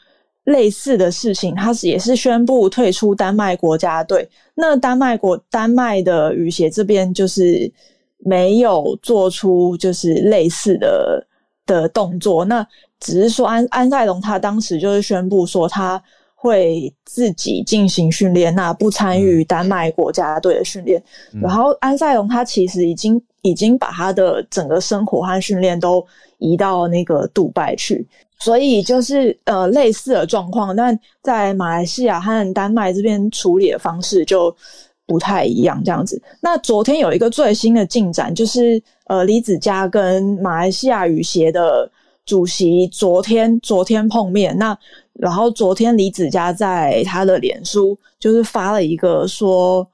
[0.44, 4.28] 类似的事情，他是也是宣布退出丹麦国家队。
[4.54, 7.72] 那丹麦国丹麦的羽协这边就是
[8.18, 11.26] 没有做出就是类似的
[11.66, 12.64] 的动作，那
[13.00, 16.00] 只是说安安塞龙他当时就是宣布说他。
[16.42, 21.02] 会自己进行训练，那不参与丹麦国家队的训练。
[21.42, 26.02] 然后安塞龙他其实已经已经把他的整个生活和训练都
[26.38, 34.56] 移到那个杜拜去，所以就是呃类似的状况，但在马来西亚和丹麦这边处理的方式就
[35.04, 35.84] 不太一样。
[35.84, 41.86] 这样子，那昨天有一个最新的进展，就是呃李子嘉跟马来西亚羽协的
[42.24, 44.74] 主席昨天昨天碰面，那。
[45.20, 49.86] 然后昨天李子嘉在他的脸书就是发了一个说，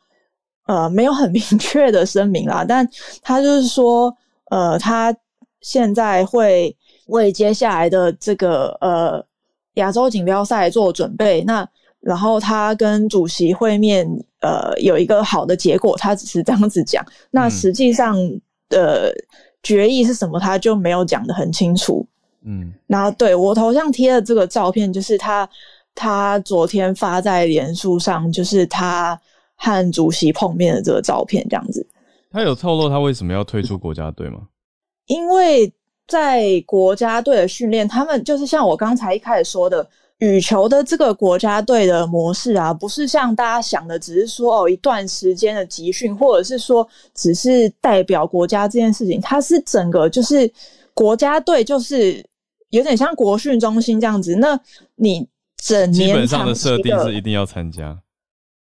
[0.67, 2.89] 呃，没有很明确的声明啦，但
[3.23, 4.17] 他就是说，
[4.51, 5.13] 呃，他
[5.61, 9.25] 现在会为接下来的这个呃
[9.75, 11.43] 亚洲锦标赛做准备。
[11.43, 14.07] 那然后他跟主席会面，
[14.41, 17.05] 呃有一个好的结果，他只是这样子讲。
[17.33, 18.17] 那实际上
[18.69, 19.13] 的
[19.65, 22.07] 决议是什么，他就没有讲的很清楚。
[22.47, 25.49] 嗯，然后对我头像贴的这个照片，就是他
[25.95, 29.21] 他昨天发在脸书上，就是他
[29.57, 31.87] 和主席碰面的这个照片，这样子。
[32.31, 34.43] 他有透露他为什么要退出国家队吗？
[35.07, 35.73] 因为
[36.07, 50.51] 在国家队的训练，他们就是像我刚才一开始说的，羽球的这个国家队的模式啊，不是像大家想的，只是说哦一段时间的集训，或者是说只是代表国家这件事情，它是整个就是
[50.95, 52.25] 国家队，就是
[52.71, 54.37] 有点像国训中心这样子。
[54.37, 54.59] 那
[54.95, 55.27] 你
[55.57, 57.99] 整年基本上的设定是一定要参加。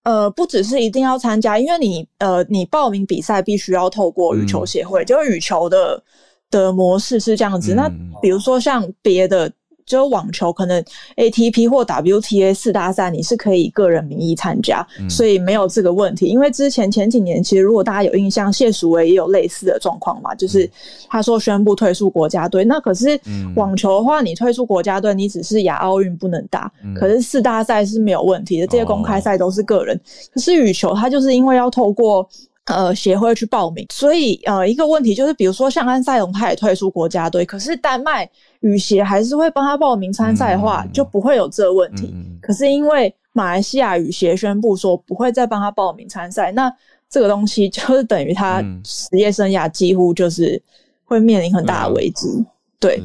[0.04, 6.02] 呃，不只是一定要参加，因为你呃，你报名比赛必须要透过羽球协会，就是羽球的
[6.50, 7.74] 的模式是这样子。
[7.74, 7.88] 那
[8.22, 9.52] 比如说像别的。
[9.88, 10.84] 就网球可能
[11.16, 16.26] ATP 或 WTA 四大赛，你是可以个人名义参加，所以没有这个问题。
[16.26, 20.70] 因为之前前几年，其实如果大家有印象，谢淑薇也有类似的状况嘛，就是
[21.08, 22.64] 他说宣布退出国家队。
[22.64, 23.18] 那可是
[23.56, 29.98] 网球的话，你退出国家队，你只是亚奥运不能打，可是四大赛是没有问题的，这些公开赛都是个人。
[30.34, 32.28] 可是羽球，它就是因为要透过。
[32.68, 38.28] 呃，协会去报名，所以呃，一个问题就是，比如说像安塞龙，他也退出国家队，可是丹麦
[38.60, 42.14] 羽协还是会帮他报名参赛的话，就不会有这个问题。
[42.42, 46.70] 可是因为马来西亚羽协宣布说不会再帮他报名参赛，那
[47.08, 50.60] 这个东西就是 等于他职业生涯几乎就是
[51.04, 52.44] 会面临很大的危机。
[52.78, 53.02] 对，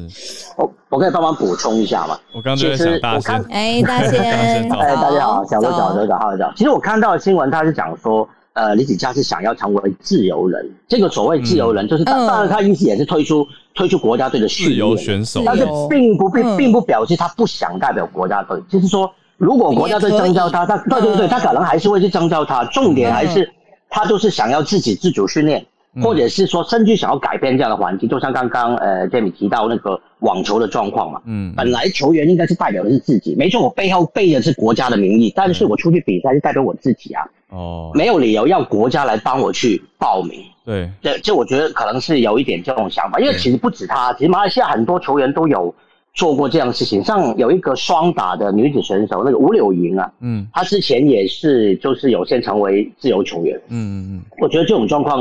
[0.56, 2.18] 我我可以帮忙补充一下嘛？
[2.34, 6.52] 我刚才在大仙，哎，大 仙，哎，大家好，小哥小哥好，早。
[6.54, 8.28] 其实我看到的新闻，他是讲说。
[8.54, 10.74] 呃，李子嘉是想要成为自由人。
[10.86, 18.56] 这个所谓自由人，就是当然他意思也是推出推出国家队的自由选手，但是并不并并不表示他不想代表国家队。
[18.68, 22.64] 就是说，如果国家队征召他，他对对对，他可能还是会去征召他。
[22.66, 23.50] 重点还是
[23.90, 25.66] 他就是想要自己自主训练，
[26.02, 28.08] 或者是说甚至想要改变这样的环境。
[28.08, 37.24] 就像刚刚呃杰米提到那个网球的状况嘛，嗯，本来球员应该是代表的是自己，没错，我背后背的是国家的名义，但是我出去比赛是代表我自己啊。
[37.50, 40.40] 哦，没有理由要国家来帮我去报名。
[40.64, 45.72] 对，这这我觉得可能是有一点这种想法，因为其实不止他，其实马来西亚很多球员都有
[46.14, 47.04] 做过这样的事情。
[47.04, 53.60] 像有一个双打的女子选手，那个吴柳莹啊，嗯，她之前也是就是有先成为自由球员。
[53.68, 55.20] 嗯嗯嗯，我觉得这种状况，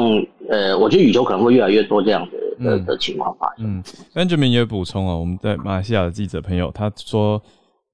[0.49, 2.25] 呃，我觉得羽球可能会越来越多这样
[2.59, 3.65] 的的的情况发生。
[3.65, 7.41] 嗯，Benjamin 也补充啊，我们在马来西亚的记者朋友他说。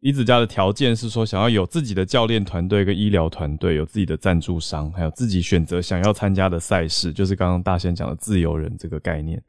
[0.01, 9.43] 李子嘉的条件是说，想要有自己的教练团队跟医疗团队，有自己的赞助商，还有自己选择想要参加的赛事，就是刚刚大仙讲的自由人这个概念。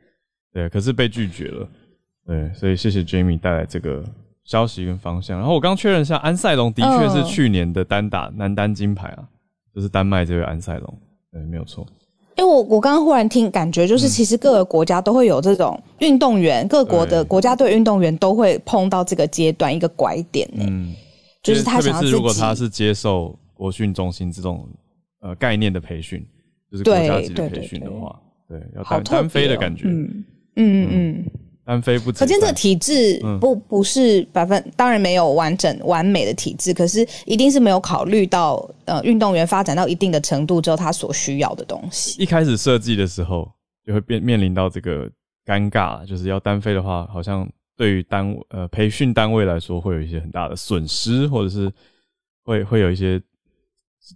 [0.52, 1.68] 对，可是被拒绝了。
[2.30, 4.04] 对，所以谢谢 Jamie 带来这个
[4.44, 5.36] 消息跟方向。
[5.36, 9.28] 然后我刚确认一下，安塞龙的确是去年的单打男单金牌啊，
[9.74, 10.98] 就是丹麦这位安塞龙，
[11.32, 11.84] 对，没有错。
[12.36, 20.94] 因为我我刚刚忽然听，感觉就是其实各个国家都会有这种运动员，各国的国家队运动员都会碰到这个阶段一个拐点嗯，
[21.42, 24.68] 就是他想要如果他是接受国训中心这种
[25.20, 26.24] 呃概念的培训，
[26.70, 28.16] 就是国家级的培训的话，
[28.48, 31.24] 对，要单单飞的感觉，嗯嗯嗯。
[31.70, 42.20] 单飞不，可见这个体制不不是百分，当然没有完整完美的体制，可是一定是没有考虑到呃运动员发展到一定的程度之后，他所需要的东西。
[42.20, 43.48] 一开始设计的时候
[43.86, 45.08] 就会变面临到这个
[45.46, 51.72] 尴尬，就是要单飞的话，好像对于单呃培训单位来说会有一些很大的损失，或者是
[52.42, 53.22] 会会有一些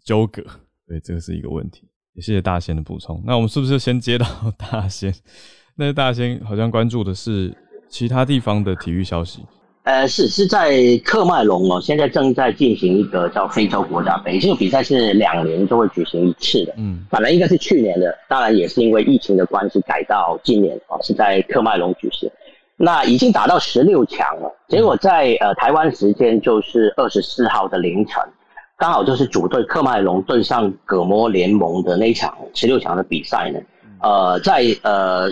[0.04, 0.42] 纠葛，
[0.88, 1.88] 对，这个是一个问题。
[2.14, 3.22] 也谢谢大仙的补充。
[3.24, 4.26] 那我们是不是先接到
[4.58, 5.14] 大仙？
[5.76, 7.52] 那大仙好像关注的是
[7.88, 9.44] 其他地方的体育消息。
[9.82, 10.72] 呃，是是在
[11.04, 16.72] 喀麦隆哦，现在正在进行一个叫非洲国家杯，这个比赛是两年都会举行一次的。
[16.78, 22.30] 嗯，本来应该是去年的，当然也是因为疫情的关系改到今年哦，是在喀麦隆举行。
[22.76, 28.22] 那已经打到十六强了，结果在呃台湾时间就是二十四号的凌晨，
[28.78, 33.60] 刚好就是主队喀麦隆对上葛摩联盟的那场十六强的比赛呢。
[34.00, 35.28] 呃，在呃。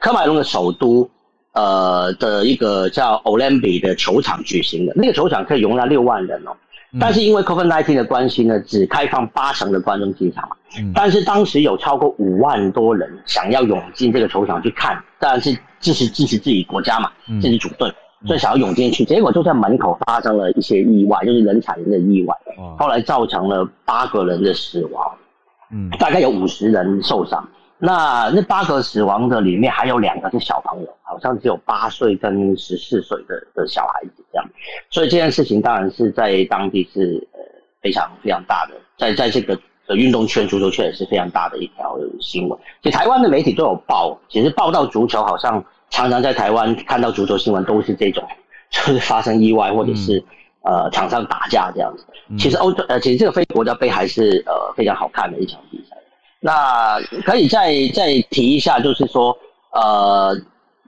[0.00, 1.08] 科麦隆的首都，
[1.52, 6.52] 呃的一个叫 o l y m p i 的球场举行的，那个球场可以容纳六万人哦。
[6.98, 10.48] 但是因为 COVID-19 的关系呢，只开放八成的观众进场。
[10.94, 17.92] 但是当时有超过五万多人想要涌进这个球场去看，当然是支持支持自己国家嘛，自己主队，
[18.26, 19.04] 所以想要涌进去。
[19.04, 22.34] 结果就在门口发生了一些意外，就是人踩人的意外，
[22.78, 25.14] 后来造成了八个人的死亡，
[25.72, 27.46] 嗯，大概有五十人受伤。
[27.78, 34.48] 那那八个死亡的里面还有两个是小朋友，好像只有八岁跟十四岁的的小孩子这样，
[34.88, 37.38] 所以这件事情当然是在当地是呃
[37.82, 39.54] 非常非常大的，在在这个
[39.86, 42.58] 的运动圈、足球圈也是非常大的一条新闻。
[42.82, 48.24] 其实台湾的媒体都有报，其实报道足球好像常常在台湾看到足球新闻都是这种，
[48.70, 50.24] 就是发生意外或者是
[50.62, 52.06] 呃场上打架这样子。
[52.38, 55.96] 其实欧洲呃，其实这个非国家杯还是呃非常好看的一场比赛。
[56.40, 59.36] 那可以再再提一下，就是说
[59.72, 60.36] 呃，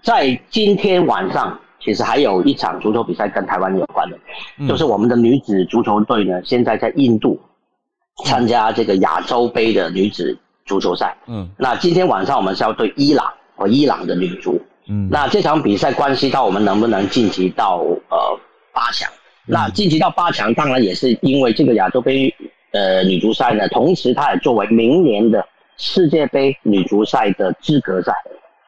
[0.03, 1.59] 在今天晚上。
[1.81, 4.19] 其实还有一场足球比赛跟台湾有关的，
[4.69, 7.41] 就是我们的女子足球队呢，现在在印度
[8.25, 10.37] 参加这个亚洲杯的女子
[10.67, 11.17] 足球赛。
[11.29, 14.61] 嗯，那今天晚上我们是要对伊朗和伊朗的女足。
[14.89, 17.77] 嗯，那这场比赛关系到我们能不能晋级到
[18.11, 18.19] 呃
[18.75, 19.09] 八强。
[19.47, 22.35] 那晋级到八强，当然也是因为这个亚洲杯
[22.73, 25.45] 呃女足赛呢，同时它也作为明年的
[25.77, 28.13] 世界杯女足赛的资格赛。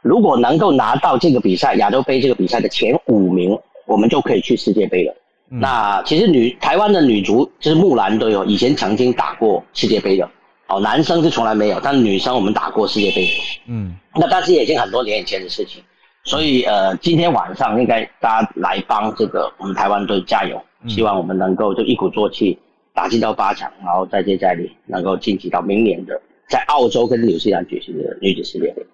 [0.02, 5.14] 如果能够拿到这个比赛亚洲杯这个比赛的前五名，我们就可以去世界杯了。
[5.52, 10.26] 那其实女台湾的女足就是木兰队哦，以前曾经打过世界杯的，
[10.68, 13.28] 哦，男生是从来没有，但女生我们打过世界杯。
[13.66, 15.82] 嗯，那但是也已经很多年以前的事情，
[16.22, 22.56] 所以呃，今天晚上应该大家来帮这个我们台湾队加油，希望我们能够就一鼓作气
[22.94, 28.86] 打进到八强，然后再接再厉，能够晋级到明年的在澳洲跟纽西兰举行的女子世界杯。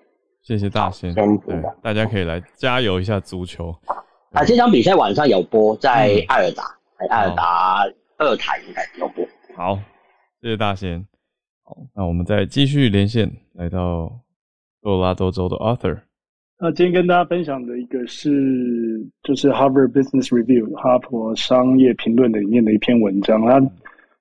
[0.42, 3.74] 谢谢大仙，对，大家可以来加油一下足球。
[4.32, 6.62] 啊，这场比赛晚上有播，在艾尔达，
[7.08, 7.84] 艾尔达
[8.18, 9.26] 二台应该有播。
[9.56, 9.76] 好，
[10.40, 11.04] 谢谢大仙。
[11.64, 14.12] 好，那我们再继续连线，来到
[14.80, 15.98] 多罗拉多州的 Arthur。
[16.58, 18.30] 那今天跟大家分享的一个是，
[19.24, 23.58] 就是 Harvard Business Review 哈佛商业评论的里面的一篇文章，它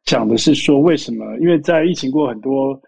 [0.05, 2.79] 讲的是说为什么，因为在疫情过很多。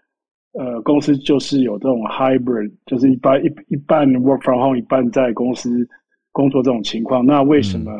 [0.58, 5.86] 呃，公司就是有这种 hybrid，就是一半一一半 work from home，一半在公司
[6.32, 7.24] 工作这种情况。
[7.24, 7.92] 那为什么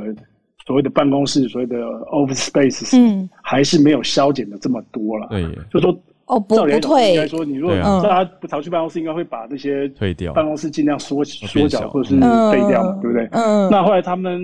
[0.66, 1.76] 所谓的办公室，所谓的
[2.10, 5.28] office space，嗯，还是没有消减的这么多了？
[5.30, 5.92] 对，就说
[6.24, 12.16] 哦，不不退，应该说你如果大家不常去办公室，应该会把这些退掉，办公室尽量缩缩小或者是
[12.50, 13.28] 废掉，对不对？
[13.32, 13.68] 嗯。
[13.70, 14.40] 那后来他们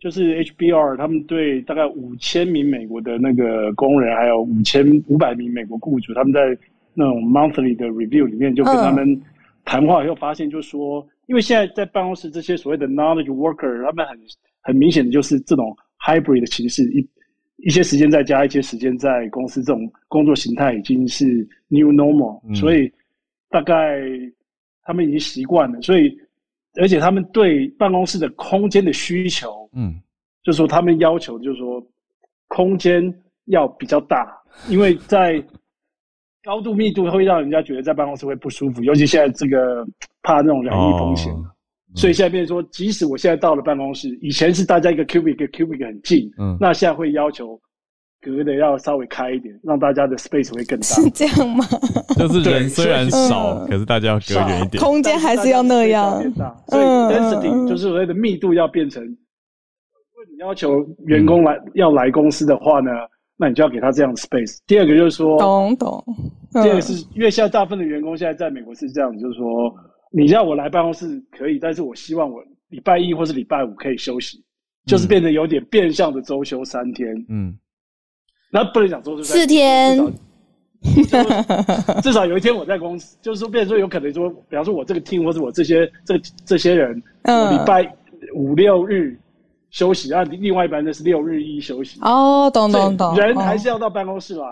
[0.00, 6.56] 就是 HBR，他们对大概五千名美国的那个工人，还有五千五百名美国雇主，他们在
[6.94, 9.20] 那种 monthly 的 review 里面就跟他们
[9.64, 14.18] 谈话以后发现，就说，因为现在在办公室这些所谓的 knowledge worker，他们很
[14.62, 17.08] 很明显的就是这种 hybrid 的形式，一
[17.56, 21.26] 一些时间在家，一些时间在公司，这种工作形态已经是
[21.68, 22.90] new normal，所以
[23.50, 24.00] 大概
[24.82, 26.16] 他们已经习惯了，所以
[26.74, 29.94] 而且他们对办公室的空间的需求，嗯，
[30.42, 31.84] 就是说他们要求就是说
[32.48, 33.02] 空间
[33.46, 34.26] 要比较大，
[34.68, 35.42] 因为在
[36.44, 39.86] 高度密度会让人家觉得在办公室会不舒服，尤其现在这个
[40.22, 41.34] 怕那种染疫风险，
[41.94, 47.60] 所以现在变成说，即使我现在到了办公室，以前是大家一个 cubic 跟 cubic 很近，嗯，那现在会要求
[48.36, 51.64] 隔的要稍微开一点，让大家的 space 会更大， 是这样吗？
[52.16, 56.20] 就是人虽然少，可是大家要隔远一点，空间还是要那样，
[56.68, 59.10] 所以 density 就是所谓的密度要变成，如
[60.14, 62.90] 果你要求员工来要来公司的话呢？
[63.40, 64.58] 那你就要给他这样的 space。
[64.66, 66.04] 第二个就是说，懂懂。
[66.50, 69.72] 第二个是因为现在大部分的员工现在在美国是这样，就是说，
[70.10, 74.44] 你让我来办公室可以，但是我希望我礼拜一或是礼拜五可以休息，
[74.86, 77.14] 就是变得有点变相的周休三天。
[77.28, 77.56] 嗯。
[78.50, 79.98] 那不能讲周休四天。
[82.02, 87.90] 至少有一天我在公司，就是说，变成说有可能说，比方说我这个 team 或者我这些这这些人，礼拜
[88.34, 89.18] 五六日。
[89.70, 92.00] 休息啊，另外一班的是六日一休息。
[92.00, 94.46] 哦，懂懂懂，人还是要到办公室来，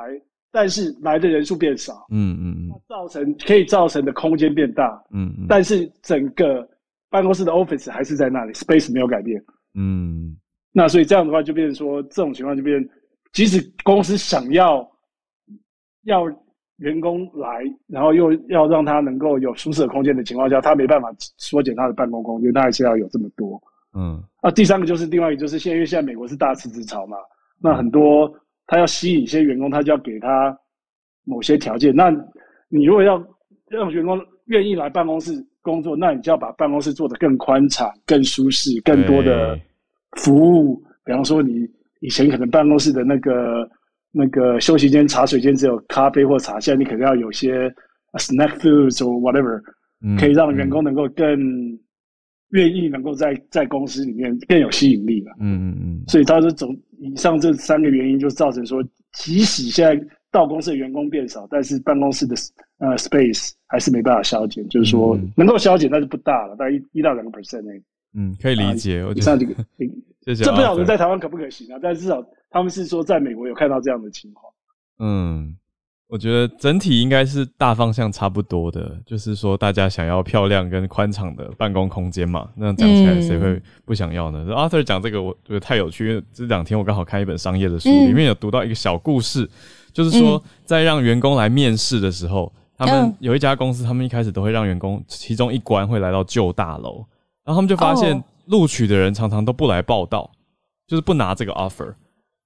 [0.53, 6.69] 但是来的人数变少，嗯嗯嗯，造成可以造成的空间变大，嗯嗯，但是整个
[7.09, 9.43] 办公室的 office 还是在那里，space 没有改变，
[9.75, 10.37] 嗯，
[10.71, 12.87] 那所以这样的话就变成说，这种情况就变，
[13.37, 14.91] 即使公司想要
[16.05, 16.25] 要
[16.79, 23.63] 员工来，然后又要让他能够有舒适的空间的情况下，他没办法缩减他的办公空间，他还是要有这么多。
[23.93, 27.19] 嗯，那第三个就是另外一个就是现在因为现在美国是大辞职潮嘛，
[27.61, 28.33] 那很多
[28.67, 30.59] 他要吸引一些员工，他就要给他
[31.25, 31.95] 某些条件。
[31.95, 32.09] 那
[32.71, 33.23] 你如果要
[33.69, 39.61] 让员工愿意来办公室工作，那你就要把办公室做得更宽敞、更舒适、更多的
[40.13, 40.83] 服务。
[41.05, 41.69] 比方说，你
[42.01, 43.69] 以前可能办公室的那个
[44.13, 47.69] 那个休息间、茶水间只有咖啡或茶，现在你可能要有些
[48.15, 49.61] snack foods or whatever，
[50.19, 51.79] 可以让员工能够更。
[52.51, 58.81] 愿意能够在在公司里面更有吸引力了，嗯嗯嗯，所以他说总以上这三个原因就造成说，
[59.15, 62.37] 即使现在到公司的员工变少，但是办公室的
[62.79, 67.83] 呃 space 还是没办法消减，就是说能够消减，但是不大了，大概一一到两个 percent 内。
[68.17, 69.05] 嗯，可以理解。
[69.05, 69.55] 我以上这个，
[70.25, 71.79] 这不晓得在台湾可不可行啊？
[71.81, 74.53] 但至少他们是说在美国有看到这样的情况。
[74.99, 75.55] 嗯，
[76.09, 82.49] 我觉得整体应该是大方向差不多的，就是说大家想要漂亮跟宽敞的办公空间嘛。
[82.57, 86.09] 那样讲起来，谁会不想要呢？Arthur 讲这个，我觉得太有趣。
[86.09, 89.49] 因为这两天我刚好看一本商业的书，里面有读到一个小故事，
[89.93, 97.05] 就是说在让员工来面试的时候，他们有一家公司，他们一开始都会让员工其中一关会来到旧大楼，
[97.47, 100.31] 然后他们就发现录取的人常常都不来报道，
[100.87, 101.95] 就是不拿这个 offer。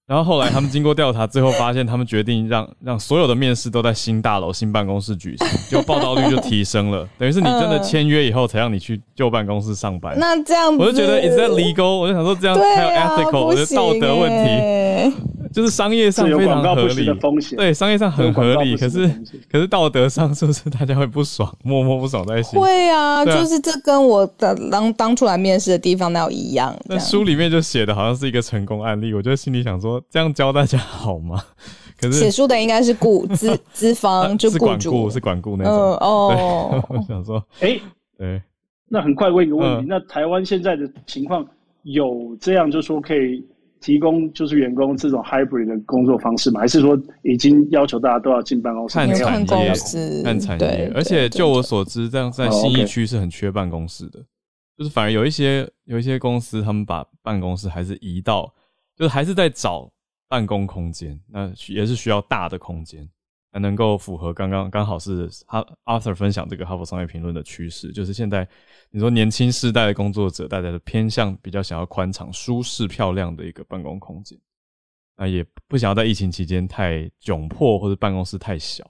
[0.07, 7.09] 然后后来他们经过调查，最后发现他们决定让让所有的面试都在新大楼、新办公室举行，就报道率就提升了。
[7.17, 10.19] 等于是你真的签约以后，才让你去旧办公室上班。
[10.19, 11.97] 那这样，我就觉得 is that legal？
[11.97, 15.17] 我就想说这样还有 ethical，我觉得道德问题。
[15.53, 17.07] 就是商业上非常合理，
[17.57, 18.77] 对，商业上很合理。
[18.77, 19.09] 可是，
[19.51, 22.61] 可是道德上是不是大家会不爽，默默不爽在心？
[22.61, 26.77] 会啊，就是这跟我的当当初来面试的地方那一样。
[26.87, 31.43] 那书里面就写的好像是一个成功案例，我就心里想说，这样教大家好吗？
[32.01, 35.75] 可是写书的应该是雇资 资方，就管顾是管顾那种。
[35.75, 37.79] 哦， 我想说，哎，
[38.17, 38.41] 对，
[38.89, 41.45] 那很快问一个问题：那台湾现在的情况
[41.83, 43.45] 有这样，就说可以？
[43.81, 46.61] 提供就是员工这种 hybrid 的工作方式吗？
[46.61, 48.95] 还是说已经要求大家都要进办公室？
[48.97, 49.15] 看
[49.47, 50.93] 产业，看产业。
[50.95, 54.25] 而且就我所知，这样在新一区是很缺办公室的。
[54.77, 58.53] 就是反而有一些有一些公司，他们把办公室还是移到，
[58.97, 59.91] 就是还是在找
[60.29, 61.21] 办公空间。
[61.29, 63.07] 那也是需要大的空间，
[63.53, 68.49] 才能够符合刚刚刚好是哈 Arthur 分享这个哈佛商业评论的趋势，就是现在。
[68.93, 74.37] 你说年轻世代的工作者，大家的偏向比较想要宽敞、舒适、漂亮的一个办公空间，
[75.17, 78.85] 那也不想要在疫情期间太窘迫或者办公室太小，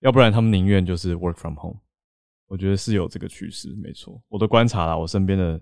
[0.00, 1.80] 要不然他们宁愿就是 work from home。
[2.48, 4.22] 我觉得是有这个趋势，没错。
[4.28, 5.58] 我的观察啦，我身边的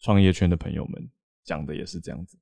[0.00, 1.10] 创业圈的朋友们
[1.44, 2.36] 讲的也是这样子。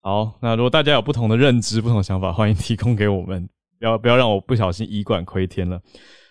[0.00, 3.46] 好，那如果大家有不同的认知、不同的想法，欢迎提供给我们，
[3.86, 5.80] 要不要让我不小心以管窥天了。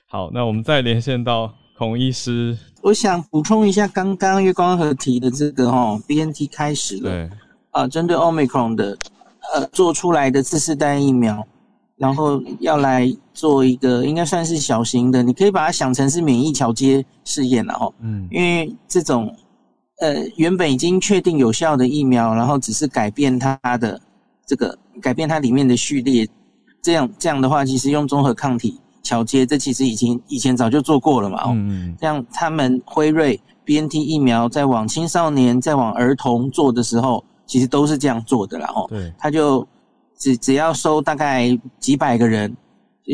[0.08, 1.54] 好，那我们再连线到。
[1.78, 7.30] 孔医师，我想补充一下刚刚月光河提的这个哈，B N T 开始了，对，
[7.72, 8.98] 啊，针对 Omicron 的
[9.54, 11.46] 呃做出来的次世代疫苗，
[11.98, 19.36] 然后要来做一个应该算是小型的，你可以把它想成是免疫桥接试验了哈，嗯，因为这种
[20.00, 24.00] 呃原本已经确定有效的疫苗，然后只是改变它的
[24.48, 26.26] 这个改变它里面的序列，
[26.86, 28.80] 这样这样的话，其实用综合抗体。
[29.02, 31.44] 桥接，这其实已经以前早就做过了嘛。
[31.48, 38.68] 嗯，像他们辉瑞 B N T 疫苗在往青少年、在往儿童做的时候，其实都是这样做的啦。
[38.76, 39.68] 哦，对，他就
[40.18, 42.56] 只只要收大概几百个人，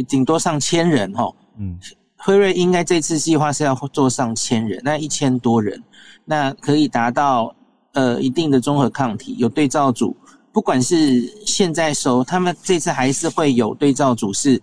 [0.08, 1.12] 顶多上千人。
[1.14, 1.78] 哈，嗯，
[2.18, 5.82] 辉瑞应该这次计划是要做上千人，那一千多人，
[6.24, 7.54] 那可以达到
[7.92, 10.16] 呃一定的综合抗体，有对照组。
[10.52, 14.62] 不管是现在收，他们这次还是会有对照组是。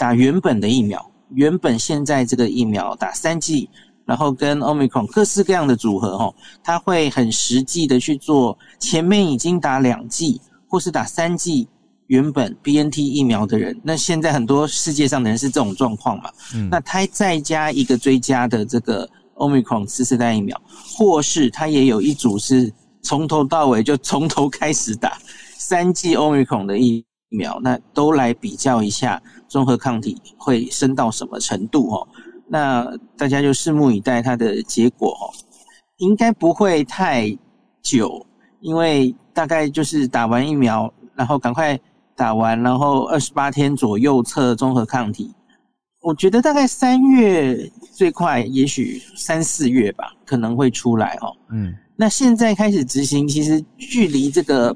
[0.00, 3.68] 打原本的疫苗，原本现在这个疫苗打三剂，
[4.04, 6.32] 然后跟 Omicron 各式各样的组合，哈，
[6.62, 11.68] 他会很实际的去做前面已经打两剂或是打三剂
[12.06, 20.56] 原本 BNT 疫苗的人，那现在很多世界上的人是这种状况嘛，嗯，那他再加一个追加的这个 Omicron 次世代疫苗，
[20.96, 22.72] 或是他也有一组是
[23.08, 25.16] 从头到尾就从头开始打
[25.56, 29.22] 三剂 Omicron 的疫苗，那都来比较一下。
[29.48, 31.90] 综合抗体会升到什么程度？
[31.90, 32.06] 哦？
[32.46, 32.86] 那
[33.16, 35.12] 大家就拭目以待它的结果。
[35.12, 35.32] 哦，
[35.96, 37.34] 应该不会太
[37.82, 38.26] 久，
[38.60, 41.80] 因为大概就是打完疫苗，然后赶快
[42.14, 45.34] 打完，然后二十八天左右测综合抗体。
[46.02, 47.56] 我觉得大概三月
[47.94, 51.16] 最快，也许三四月吧，可能会出来。
[51.22, 51.34] 哦。
[51.50, 54.74] 嗯，那现在开始执行，其实距离这个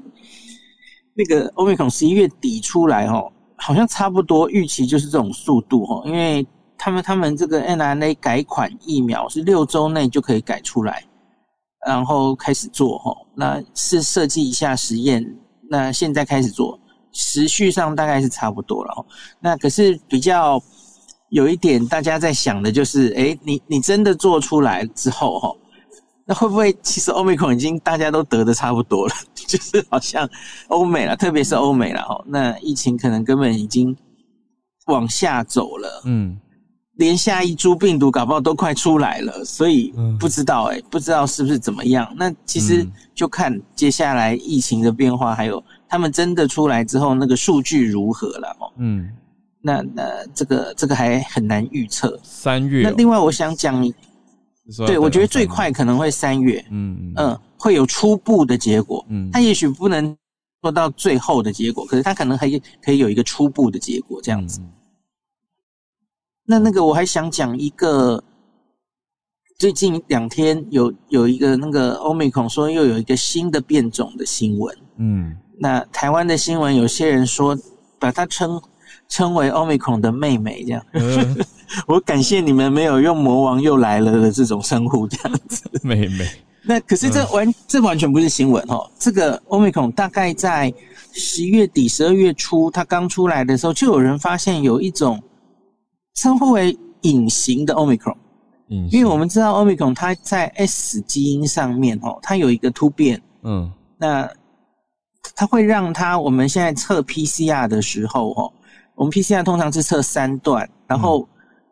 [1.15, 3.31] 那个欧米孔十一月底出来，哦。
[3.55, 6.45] 好像差不多预期就是这种速度哦，因为
[6.77, 11.01] 他们他们这个 n r n a 改款疫苗是六周内就可以改出来，
[11.87, 15.25] 然后开始做哈，那是设计一下实验，
[15.69, 16.77] 那现在开始做，
[17.13, 19.05] 时序上大概是差不多了哦。
[19.39, 20.61] 那可是比较
[21.29, 25.55] 有一点大家在想的就是，哎，你你真的做出来之后哈。
[26.25, 29.13] 那会不会其实欧美孔已经大家都得的差不多了？
[29.35, 30.27] 就是好像
[30.69, 32.23] 欧美了，特别是欧美了哦。
[32.25, 33.95] 那疫情可能根本已经
[34.85, 36.39] 往下走了，嗯，
[36.95, 42.09] 连下一株病毒搞不好都快出来了，所以不知道哎，不知道是不是怎么样。
[42.17, 48.71] 那其实就看接下来疫情的变化，还有他们真的出来之后那个数据如何了哦。
[48.77, 49.09] 嗯，
[49.61, 52.17] 那那这个这个还很难预测。
[52.23, 52.83] 三月。
[52.83, 53.93] 那另外我想讲。
[54.85, 60.15] 对，我觉得最快可能会三月，嗯嗯，会有初步的结果，嗯，它也许不能
[60.61, 62.49] 做到最后的结果，可是它可能还
[62.81, 64.61] 可以有一个初步的结果，这样子。
[66.45, 68.23] 那那个我还想讲一个，
[69.57, 74.77] 最近两天有有一个那个欧美孔说又有一个新的变种的新闻。
[74.97, 77.57] 嗯，那台湾的新闻有些人说
[77.99, 78.61] 把它称
[79.09, 80.85] 称为欧美孔的妹妹这样。
[81.87, 85.63] 我感谢你们没有用魔王又来了的这种称呼这样子。
[85.83, 86.27] 妹妹。
[86.65, 88.89] 那可是这完这完全不是新闻哦。
[88.97, 90.73] 这个欧米孔大概在
[91.11, 95.21] 十一月底、十二月初，它刚出来的时候，就有人发现有一种
[96.15, 98.15] 称呼为隐形的欧米孔。
[98.69, 103.21] 嗯，因为我们知道欧米孔它在 S 基因上面哦，它有一个突变。
[103.43, 104.29] 嗯，那
[105.35, 108.53] 它会让它我们现在测 PCR 的时候哦，
[108.95, 111.27] 我们 PCR 通常是测三段，然后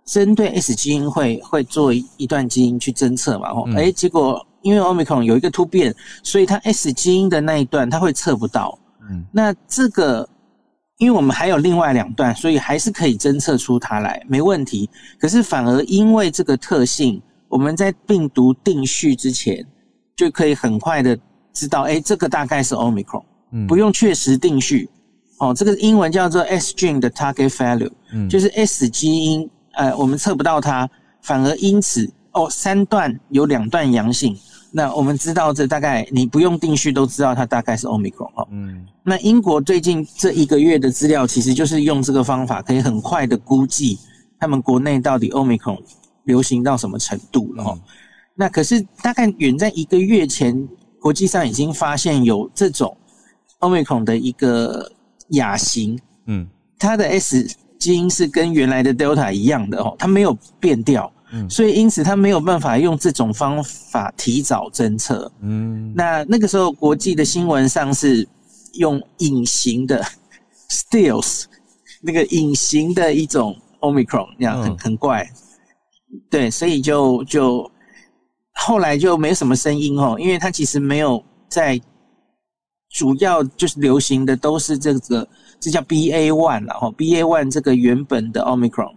[0.05, 3.49] 针对 S 基因会会做一段基因去侦测嘛。
[3.51, 4.45] 哦，哎，结果。
[4.63, 5.91] 因为 Omicron 有一个突变，
[6.21, 8.77] 所以它 S 基因的那一段它会测不到。
[9.09, 10.29] 嗯，那这个，
[10.99, 14.87] 因为我们还有另外两段，所以还是可以侦测出它来，没问题。
[15.19, 19.65] 可是反而因为这个特性，我们在病毒定序之前
[20.15, 21.17] 就可以很快的
[21.53, 24.87] 知道，哎，这个大概是奥密克戎，嗯，不用确实定序。
[25.41, 30.87] 哦，这个英文叫做 S gene 的 target value，嗯，就是 S 基因，呃，我们测不到它，
[31.23, 34.37] 反而因此，哦，三段有两段阳性。
[34.71, 38.47] 那我们知道，这大概你不用定序都知道它大概是 omicron 哦。
[38.51, 38.85] 嗯。
[39.03, 43.97] 那英国最近这一个月的资料，其实就是用这个方法，可以很快的估计
[44.39, 45.79] 他们国内到底 omicron
[46.25, 47.63] 流行到什么程度了。
[47.63, 47.79] 哦。
[48.35, 50.69] 那可是大概远在一个月前，
[50.99, 52.95] 国际上已经发现有这种
[53.59, 54.89] omicron 的一个
[55.31, 55.99] 亚型。
[56.27, 56.47] 嗯。
[56.79, 61.11] 它的 S 基因是跟原来的 Delta 一样的哦，它没有变掉。
[61.49, 65.31] 所以，因此它没有办法用这种方法提早侦测。
[65.39, 68.27] 嗯，那那个时候国际的新闻上是
[68.73, 70.05] 用隐形的
[70.69, 71.45] steals，
[72.01, 75.25] 那个隐形的一种 omicron，这样很很怪。
[76.29, 77.71] 对，所以就就
[78.55, 81.79] 后来就没什么声音哦，因为它其实没有在
[82.91, 85.27] 主要就是流行的都是这个，
[85.59, 88.93] 这叫 BA one 然后 BA one 这个原本的 omicron。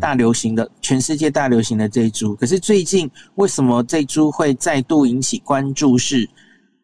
[0.00, 5.96] 大流行的，全世界大流行的这一株，可是最近为什么这株会再度引起关注？
[5.96, 6.28] 是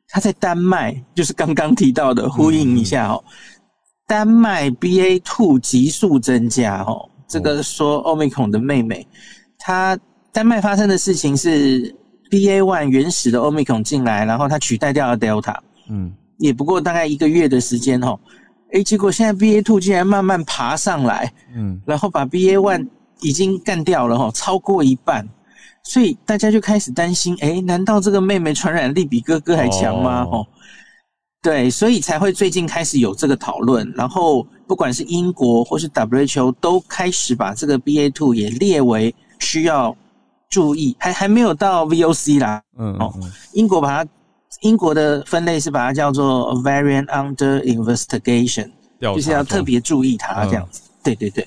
[0.07, 3.25] 它在丹麦，就是刚刚提到的，呼应一下哦。
[4.07, 9.05] 丹麦 BA two 急速增加哦，这个说欧美孔的妹妹，
[9.59, 9.99] 它
[10.31, 11.93] 丹麦发生的事情是
[12.31, 15.57] BA one 原始的欧美孔进来，然后它取代掉了 Delta，
[15.89, 18.19] 嗯，也不过大概一个月的时间哦。
[18.73, 22.89] 哎，结果现在 B A two 竟然慢慢爬上来，嗯，然后把 B A one
[23.21, 25.25] 已经干掉了哈，超过一半，
[25.85, 30.23] 所以大家就开始担心，哎，难道这个妹妹传染力比哥哥还强吗？
[30.25, 30.45] 哦，
[31.41, 39.97] 对，所以才会最近开始有这个讨论，然后不管是英国或是 W H O 都开始把这个 B A two 也列为需要
[40.51, 43.15] 注意，还还没有到 V O C 啦，嗯，哦，
[43.53, 44.11] 英国把它。
[44.61, 50.83] 英国的分类是把它叫做 variant under investigation，就是要特别注意它这样子。
[51.03, 51.47] 对对对，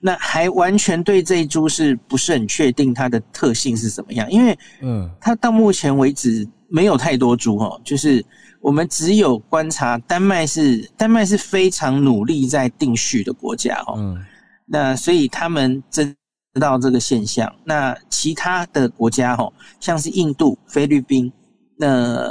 [0.00, 4.30] 那还完全对这一株是不是很确定它的特性是怎么样？
[4.30, 8.24] 因为嗯，它到目前为止没有太多株哦，就是
[8.60, 13.94] 我们只有观察丹麦是丹麦是非常努力在定序的国家哦。
[13.98, 14.24] 嗯，
[14.64, 16.14] 那所以他们知
[16.58, 17.52] 道这个现象。
[17.64, 21.32] 那其他的国家哦，像是印度、菲律宾。
[21.76, 22.28] 那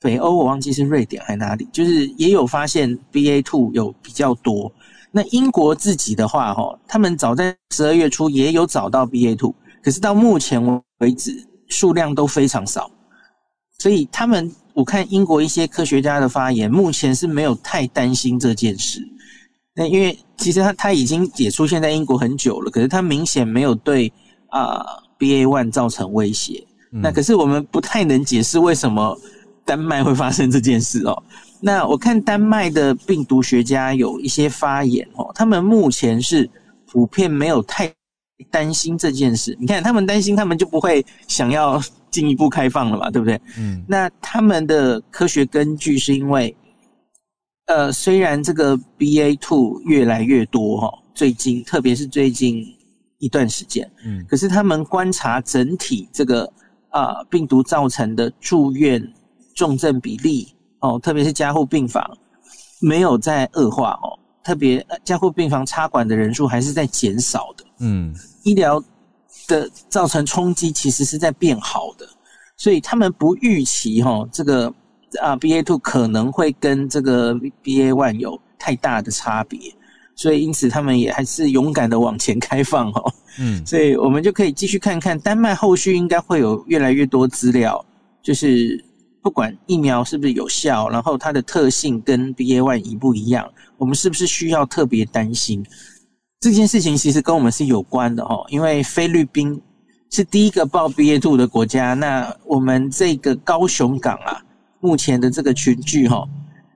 [0.00, 4.70] 北欧我忘记是瑞典还哪里，就是也有发现 BA two 有比较多。
[5.10, 10.60] 那英国自己的话，哈，他们早在十二月初也有找到 BA two，可是到目前
[10.98, 12.90] 为止数量都非常少。
[13.78, 19.00] 所以他们，我看英国一些科学家的发言，目前是没有太担心这件事。
[19.74, 24.12] 那因为其实它它已经也出现在英国很久了，可是它明显没有对
[24.50, 24.84] 啊
[25.18, 26.64] BA one 造成威胁。
[27.02, 29.18] 那可是我们不太能解释为什么
[29.64, 31.22] 丹麦会发生这件事哦。
[31.60, 36.48] 那我看丹麦的病毒学家有一些发言哦，他们目前是
[36.86, 37.92] 普遍没有太
[38.50, 39.56] 担心这件事。
[39.58, 43.40] 你看他们担心，他们就不会想要进一步开放了嘛，对不对？
[43.58, 43.82] 嗯。
[43.88, 46.54] 那他们的科学根据是因为，
[47.66, 52.64] 呃，虽然这个 BA two 越来越多哈，最近特别是最近
[53.18, 56.52] 一段时间，嗯，可是他们观察整体这个。
[56.94, 59.02] 啊，病毒造成的住院
[59.52, 62.08] 重症比例哦，特别是加护病房
[62.80, 67.64] 没有在恶化哦，特别加护病房插管的人数还是在减少的。
[67.80, 68.14] 嗯，
[68.44, 68.80] 医疗
[69.48, 72.06] 的造成冲击其实是在变好的，
[72.56, 74.72] 所以他们不预期哈这个
[75.20, 79.58] 啊 BA two 可能会跟这个 BA one 有太大的差别
[80.16, 83.12] 所以因此他们也还是勇敢的往前开放哦。
[83.38, 87.84] 嗯，所以我们就可以继续看看丹麦后续应该会有越来越多资料，
[88.22, 88.82] 就是
[89.20, 95.64] 不管疫苗是不是有效，然后它的特性跟 B A one 一不一样，我们是不是需要特别担心
[96.40, 96.96] 这件事情？
[96.96, 99.60] 其实跟我们是有关的哦，因为菲律宾
[100.10, 104.40] 是第一个报 B A two 的国家，那我们这个高雄港啊，
[104.78, 106.24] 目前的这个群聚哈。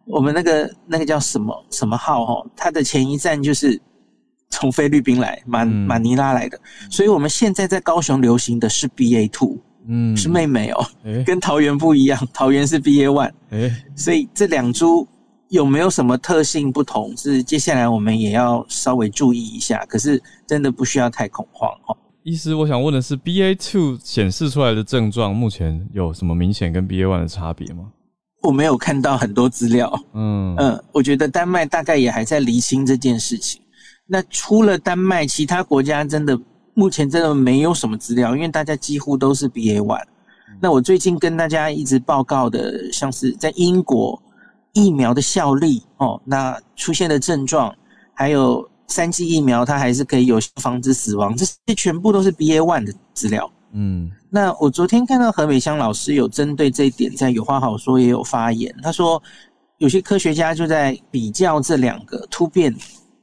[0.08, 2.46] 我们那个那个叫什么什么号哈？
[2.56, 3.80] 它的前一站就是
[4.50, 6.58] 从菲律宾来马马尼拉来的，
[6.90, 10.86] 所以我们现在在高雄流行的是 BA two，嗯，是妹妹哦，
[11.26, 15.06] 跟桃园不一样，桃园是 BA one，哎，所以这两株
[15.50, 17.14] 有没有什么特性不同？
[17.16, 19.84] 是接下来我们也要稍微注意一下。
[19.86, 21.94] 可是真的不需要太恐慌哈。
[22.22, 27.90] 医师，我想问的是，BA two 显示出来的症状目前有什么明显跟 BA one 的差别吗？
[28.42, 33.60] 我没有看到很多资料，嗯嗯，我觉得丹麦大概也还在厘清这件事情。
[34.06, 36.38] 那除了丹麦，其他国家真的
[36.74, 40.02] 目前真的没有什么资料，因为大家几乎都是 BA one。
[40.60, 44.20] 那我最近跟大家一直报告的，像是在英国
[44.72, 47.74] 疫苗的效力哦，那出现的症状，
[48.14, 53.50] 还有三剂疫苗它还是可以有效防止死亡，这些全部都是 BA one 的资料。
[53.72, 58.74] 嗯，那我昨天看到何美香老师有针对这一点，在有话好说也有发言。
[58.82, 59.22] 他说，
[59.78, 62.74] 有些科学家就在比较这两个突变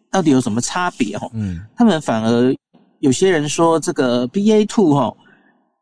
[0.09, 1.29] 到底有什么差别哦。
[1.33, 2.55] 嗯，他们反而
[2.99, 5.15] 有些人说，这个 BA two 哈，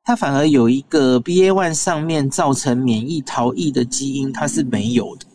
[0.03, 5.25] 它反而有一个 BA one 上面造成免疫逃逸的基因，它是没有的。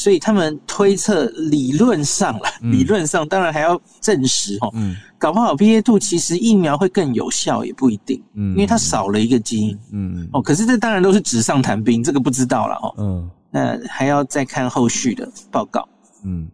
[0.00, 4.70] 所以他们推测，理论上了，理论上当然还要证实哈。
[4.72, 8.18] 嗯，搞不好 B A two 其实疫苗会更有效，也不一定。
[8.32, 9.78] 嗯，因为它少了一个基因。
[9.92, 12.94] 嗯哦，可是这当然都是纸上谈兵，这个不知道了哈。
[12.96, 15.86] 嗯，那还要再看后续的报告。
[16.24, 16.48] 嗯，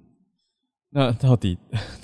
[0.91, 1.57] 那到底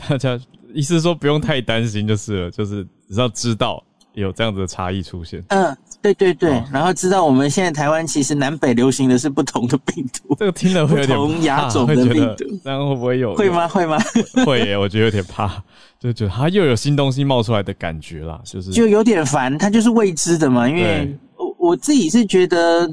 [0.08, 0.38] 大家
[0.72, 3.84] 意思说不用太担心就是了，就是只要知道。
[4.14, 13.34] 有这样子的差异出现，嗯，对对对，然后知道我们现在台湾其实南北流行的是不同的病毒，这个听了会有点不同亚种的病毒，然后会不会有？
[13.36, 13.68] 会吗？
[13.68, 13.96] 会吗？
[14.44, 15.62] 会耶，我觉得有点怕，
[16.00, 20.68] 就觉得它又有新东西冒出来的感觉啦，就是就有点烦，它就是未知的嘛。
[20.68, 22.90] 因为我我自己是觉得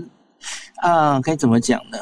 [0.84, 1.98] 啊，该怎么讲呢？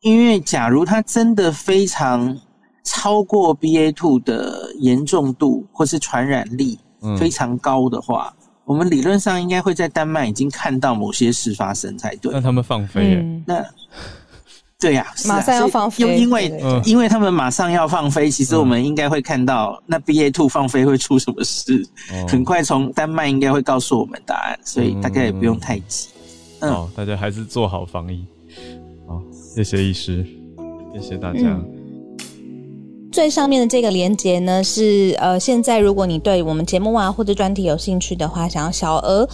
[0.00, 2.34] 因为假如它真的非常
[2.82, 6.78] 超过 BA two 的严重度或是传染力。
[7.16, 8.34] 非常高的话，
[8.68, 12.30] 我们理论上应该会在丹麦已经看到某些事发生才对。
[12.34, 13.24] 那他们放飞？
[13.46, 13.64] 那
[14.78, 16.04] 对呀，马上要放飞。
[16.04, 21.82] 又因为因为他们马上要放飞，其实我们应该会看到那 BA two 放飞会出什么事。
[22.28, 26.10] 很快从丹麦应该会告诉我们答案，所以大概也不用太急。
[26.60, 28.22] 嗯，大家还是做好防疫。
[29.06, 30.26] 好，谢谢医师，
[30.92, 31.58] 谢谢大家。
[33.10, 39.28] 最上面的这个连接呢，是呃，现在如果你对我们节目啊或者专题有兴趣的话，想要小额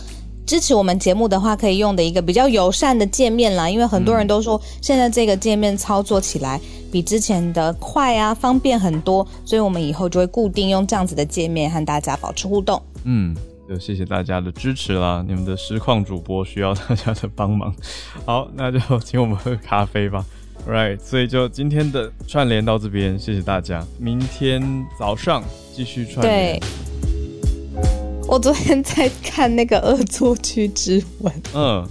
[0.46, 3.68] 支持我们节目的话，可以用的一个比较友善的界面啦。
[3.68, 6.60] 因为很多人都说现在这个界面操作起来
[6.92, 12.80] 比之前的快啊，方便很多，所以我们以后就会固定用这样子的界面和大家保持互动。
[13.02, 13.36] 嗯，
[13.68, 17.74] 就谢谢大家的支持啦，你们的实况主播需要大家的帮忙。
[18.24, 20.24] 好，那就请我们喝咖啡吧。
[20.66, 23.84] Right，所以就今天的串联到这边，谢谢大家。
[23.98, 24.62] 明天
[24.98, 25.44] 早上
[25.76, 26.58] 继续串联。
[26.58, 26.62] 对，
[28.26, 31.86] 我昨天在看那个《恶作剧之吻》，嗯，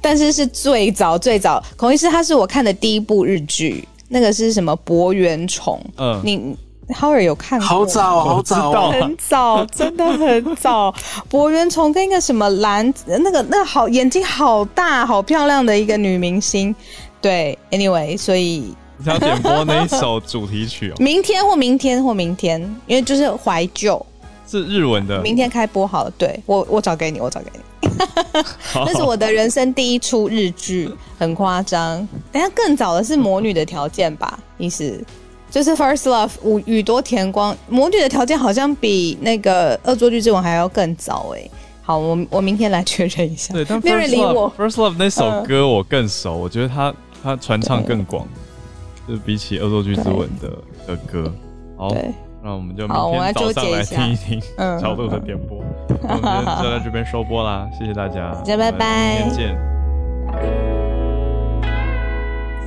[0.00, 5.78] 但是是最早最早，孔医师他是我看的第一部日剧，那个是什么《博圆虫》？
[5.98, 6.56] 嗯，你
[6.94, 7.68] Howard 有看过？
[7.68, 10.94] 好早，好早，很早，真的很早。
[11.28, 16.74] 博圆虫跟一个什么蓝，那个那个好眼睛好大、好漂亮的一个女明星。
[17.20, 20.94] 对，Anyway，所以你想点播哪一首主题曲哦？
[21.02, 24.04] 明天或明天或明天，因为就是怀旧，
[24.46, 25.20] 是日文的。
[25.22, 27.60] 明天开播好了，对我我找给你，我找给你。
[28.74, 32.06] 那是我的人生第一出日剧，很夸张。
[32.30, 34.38] 等下更早的是《魔女的条件》吧？
[34.58, 35.02] 意思
[35.50, 41.48] 就是《First Love》五宇多田光，《魔女的条件》好像比那个《恶作剧之吻》还要更早哎。
[41.82, 43.54] 好，我我明天来确认一下。
[43.54, 46.94] 对，但《First Love》First Love 那首歌我更熟，我觉得他。
[47.28, 48.26] 它传唱更广，
[49.06, 50.48] 就是比起《恶作剧之吻》的
[50.86, 51.30] 的歌。
[51.76, 51.90] 好，
[52.42, 54.40] 那我们就明天早上来听一听
[54.80, 55.58] 小鹿的点播。
[55.88, 59.58] 我们就在这边收播啦， 谢谢大家，大家拜拜，明天见。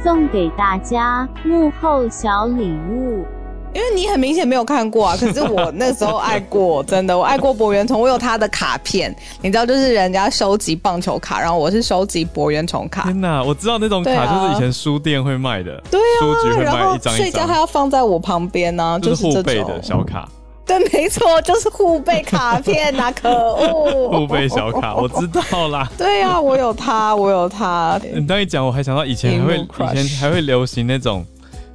[0.04, 3.26] 送给大家幕后小礼物。
[3.74, 13.04] 因为你很明显没有看过啊， 可是我那时候爱过，真的，我爱过博元虫，我有他的卡片，你知道，就是人家收集棒球卡，然后我是收集博元虫卡。
[13.04, 20.28] 天哪，我知道那种卡就是以前书店会卖的，对啊，书局会卖一张睡觉还要放在我旁边呢，就是护背的小卡。
[20.64, 24.10] 对，没错，就是护背卡片呐， 可恶！
[24.20, 25.90] 护背小卡，我知道啦。
[25.98, 28.00] 对啊，我有它，我有它。
[28.14, 31.26] 你刚一讲，我还想到以前还会，以前还会流行那种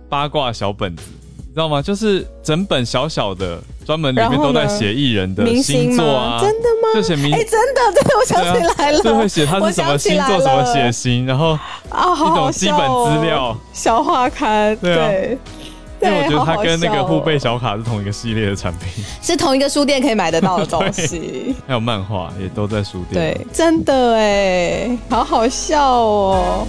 [0.09, 1.03] 八卦小本子。
[1.57, 1.81] 知道吗？
[1.81, 6.89] 就是整本小小的，专门里面都在写艺人的星座啊，真的吗？
[6.95, 15.39] 就写明，哎，真的，真的，我想起来了，就会写他是什么星座，什么血型，然后啊，一种基本资料，小画刊，对。
[15.99, 21.57] 因为我觉得它跟那个护背小卡是同一个系列的产品，是同一个书店可以买得到的东西。
[21.67, 26.67] 还有漫画也都在书店，对，真的哎，好好笑哦。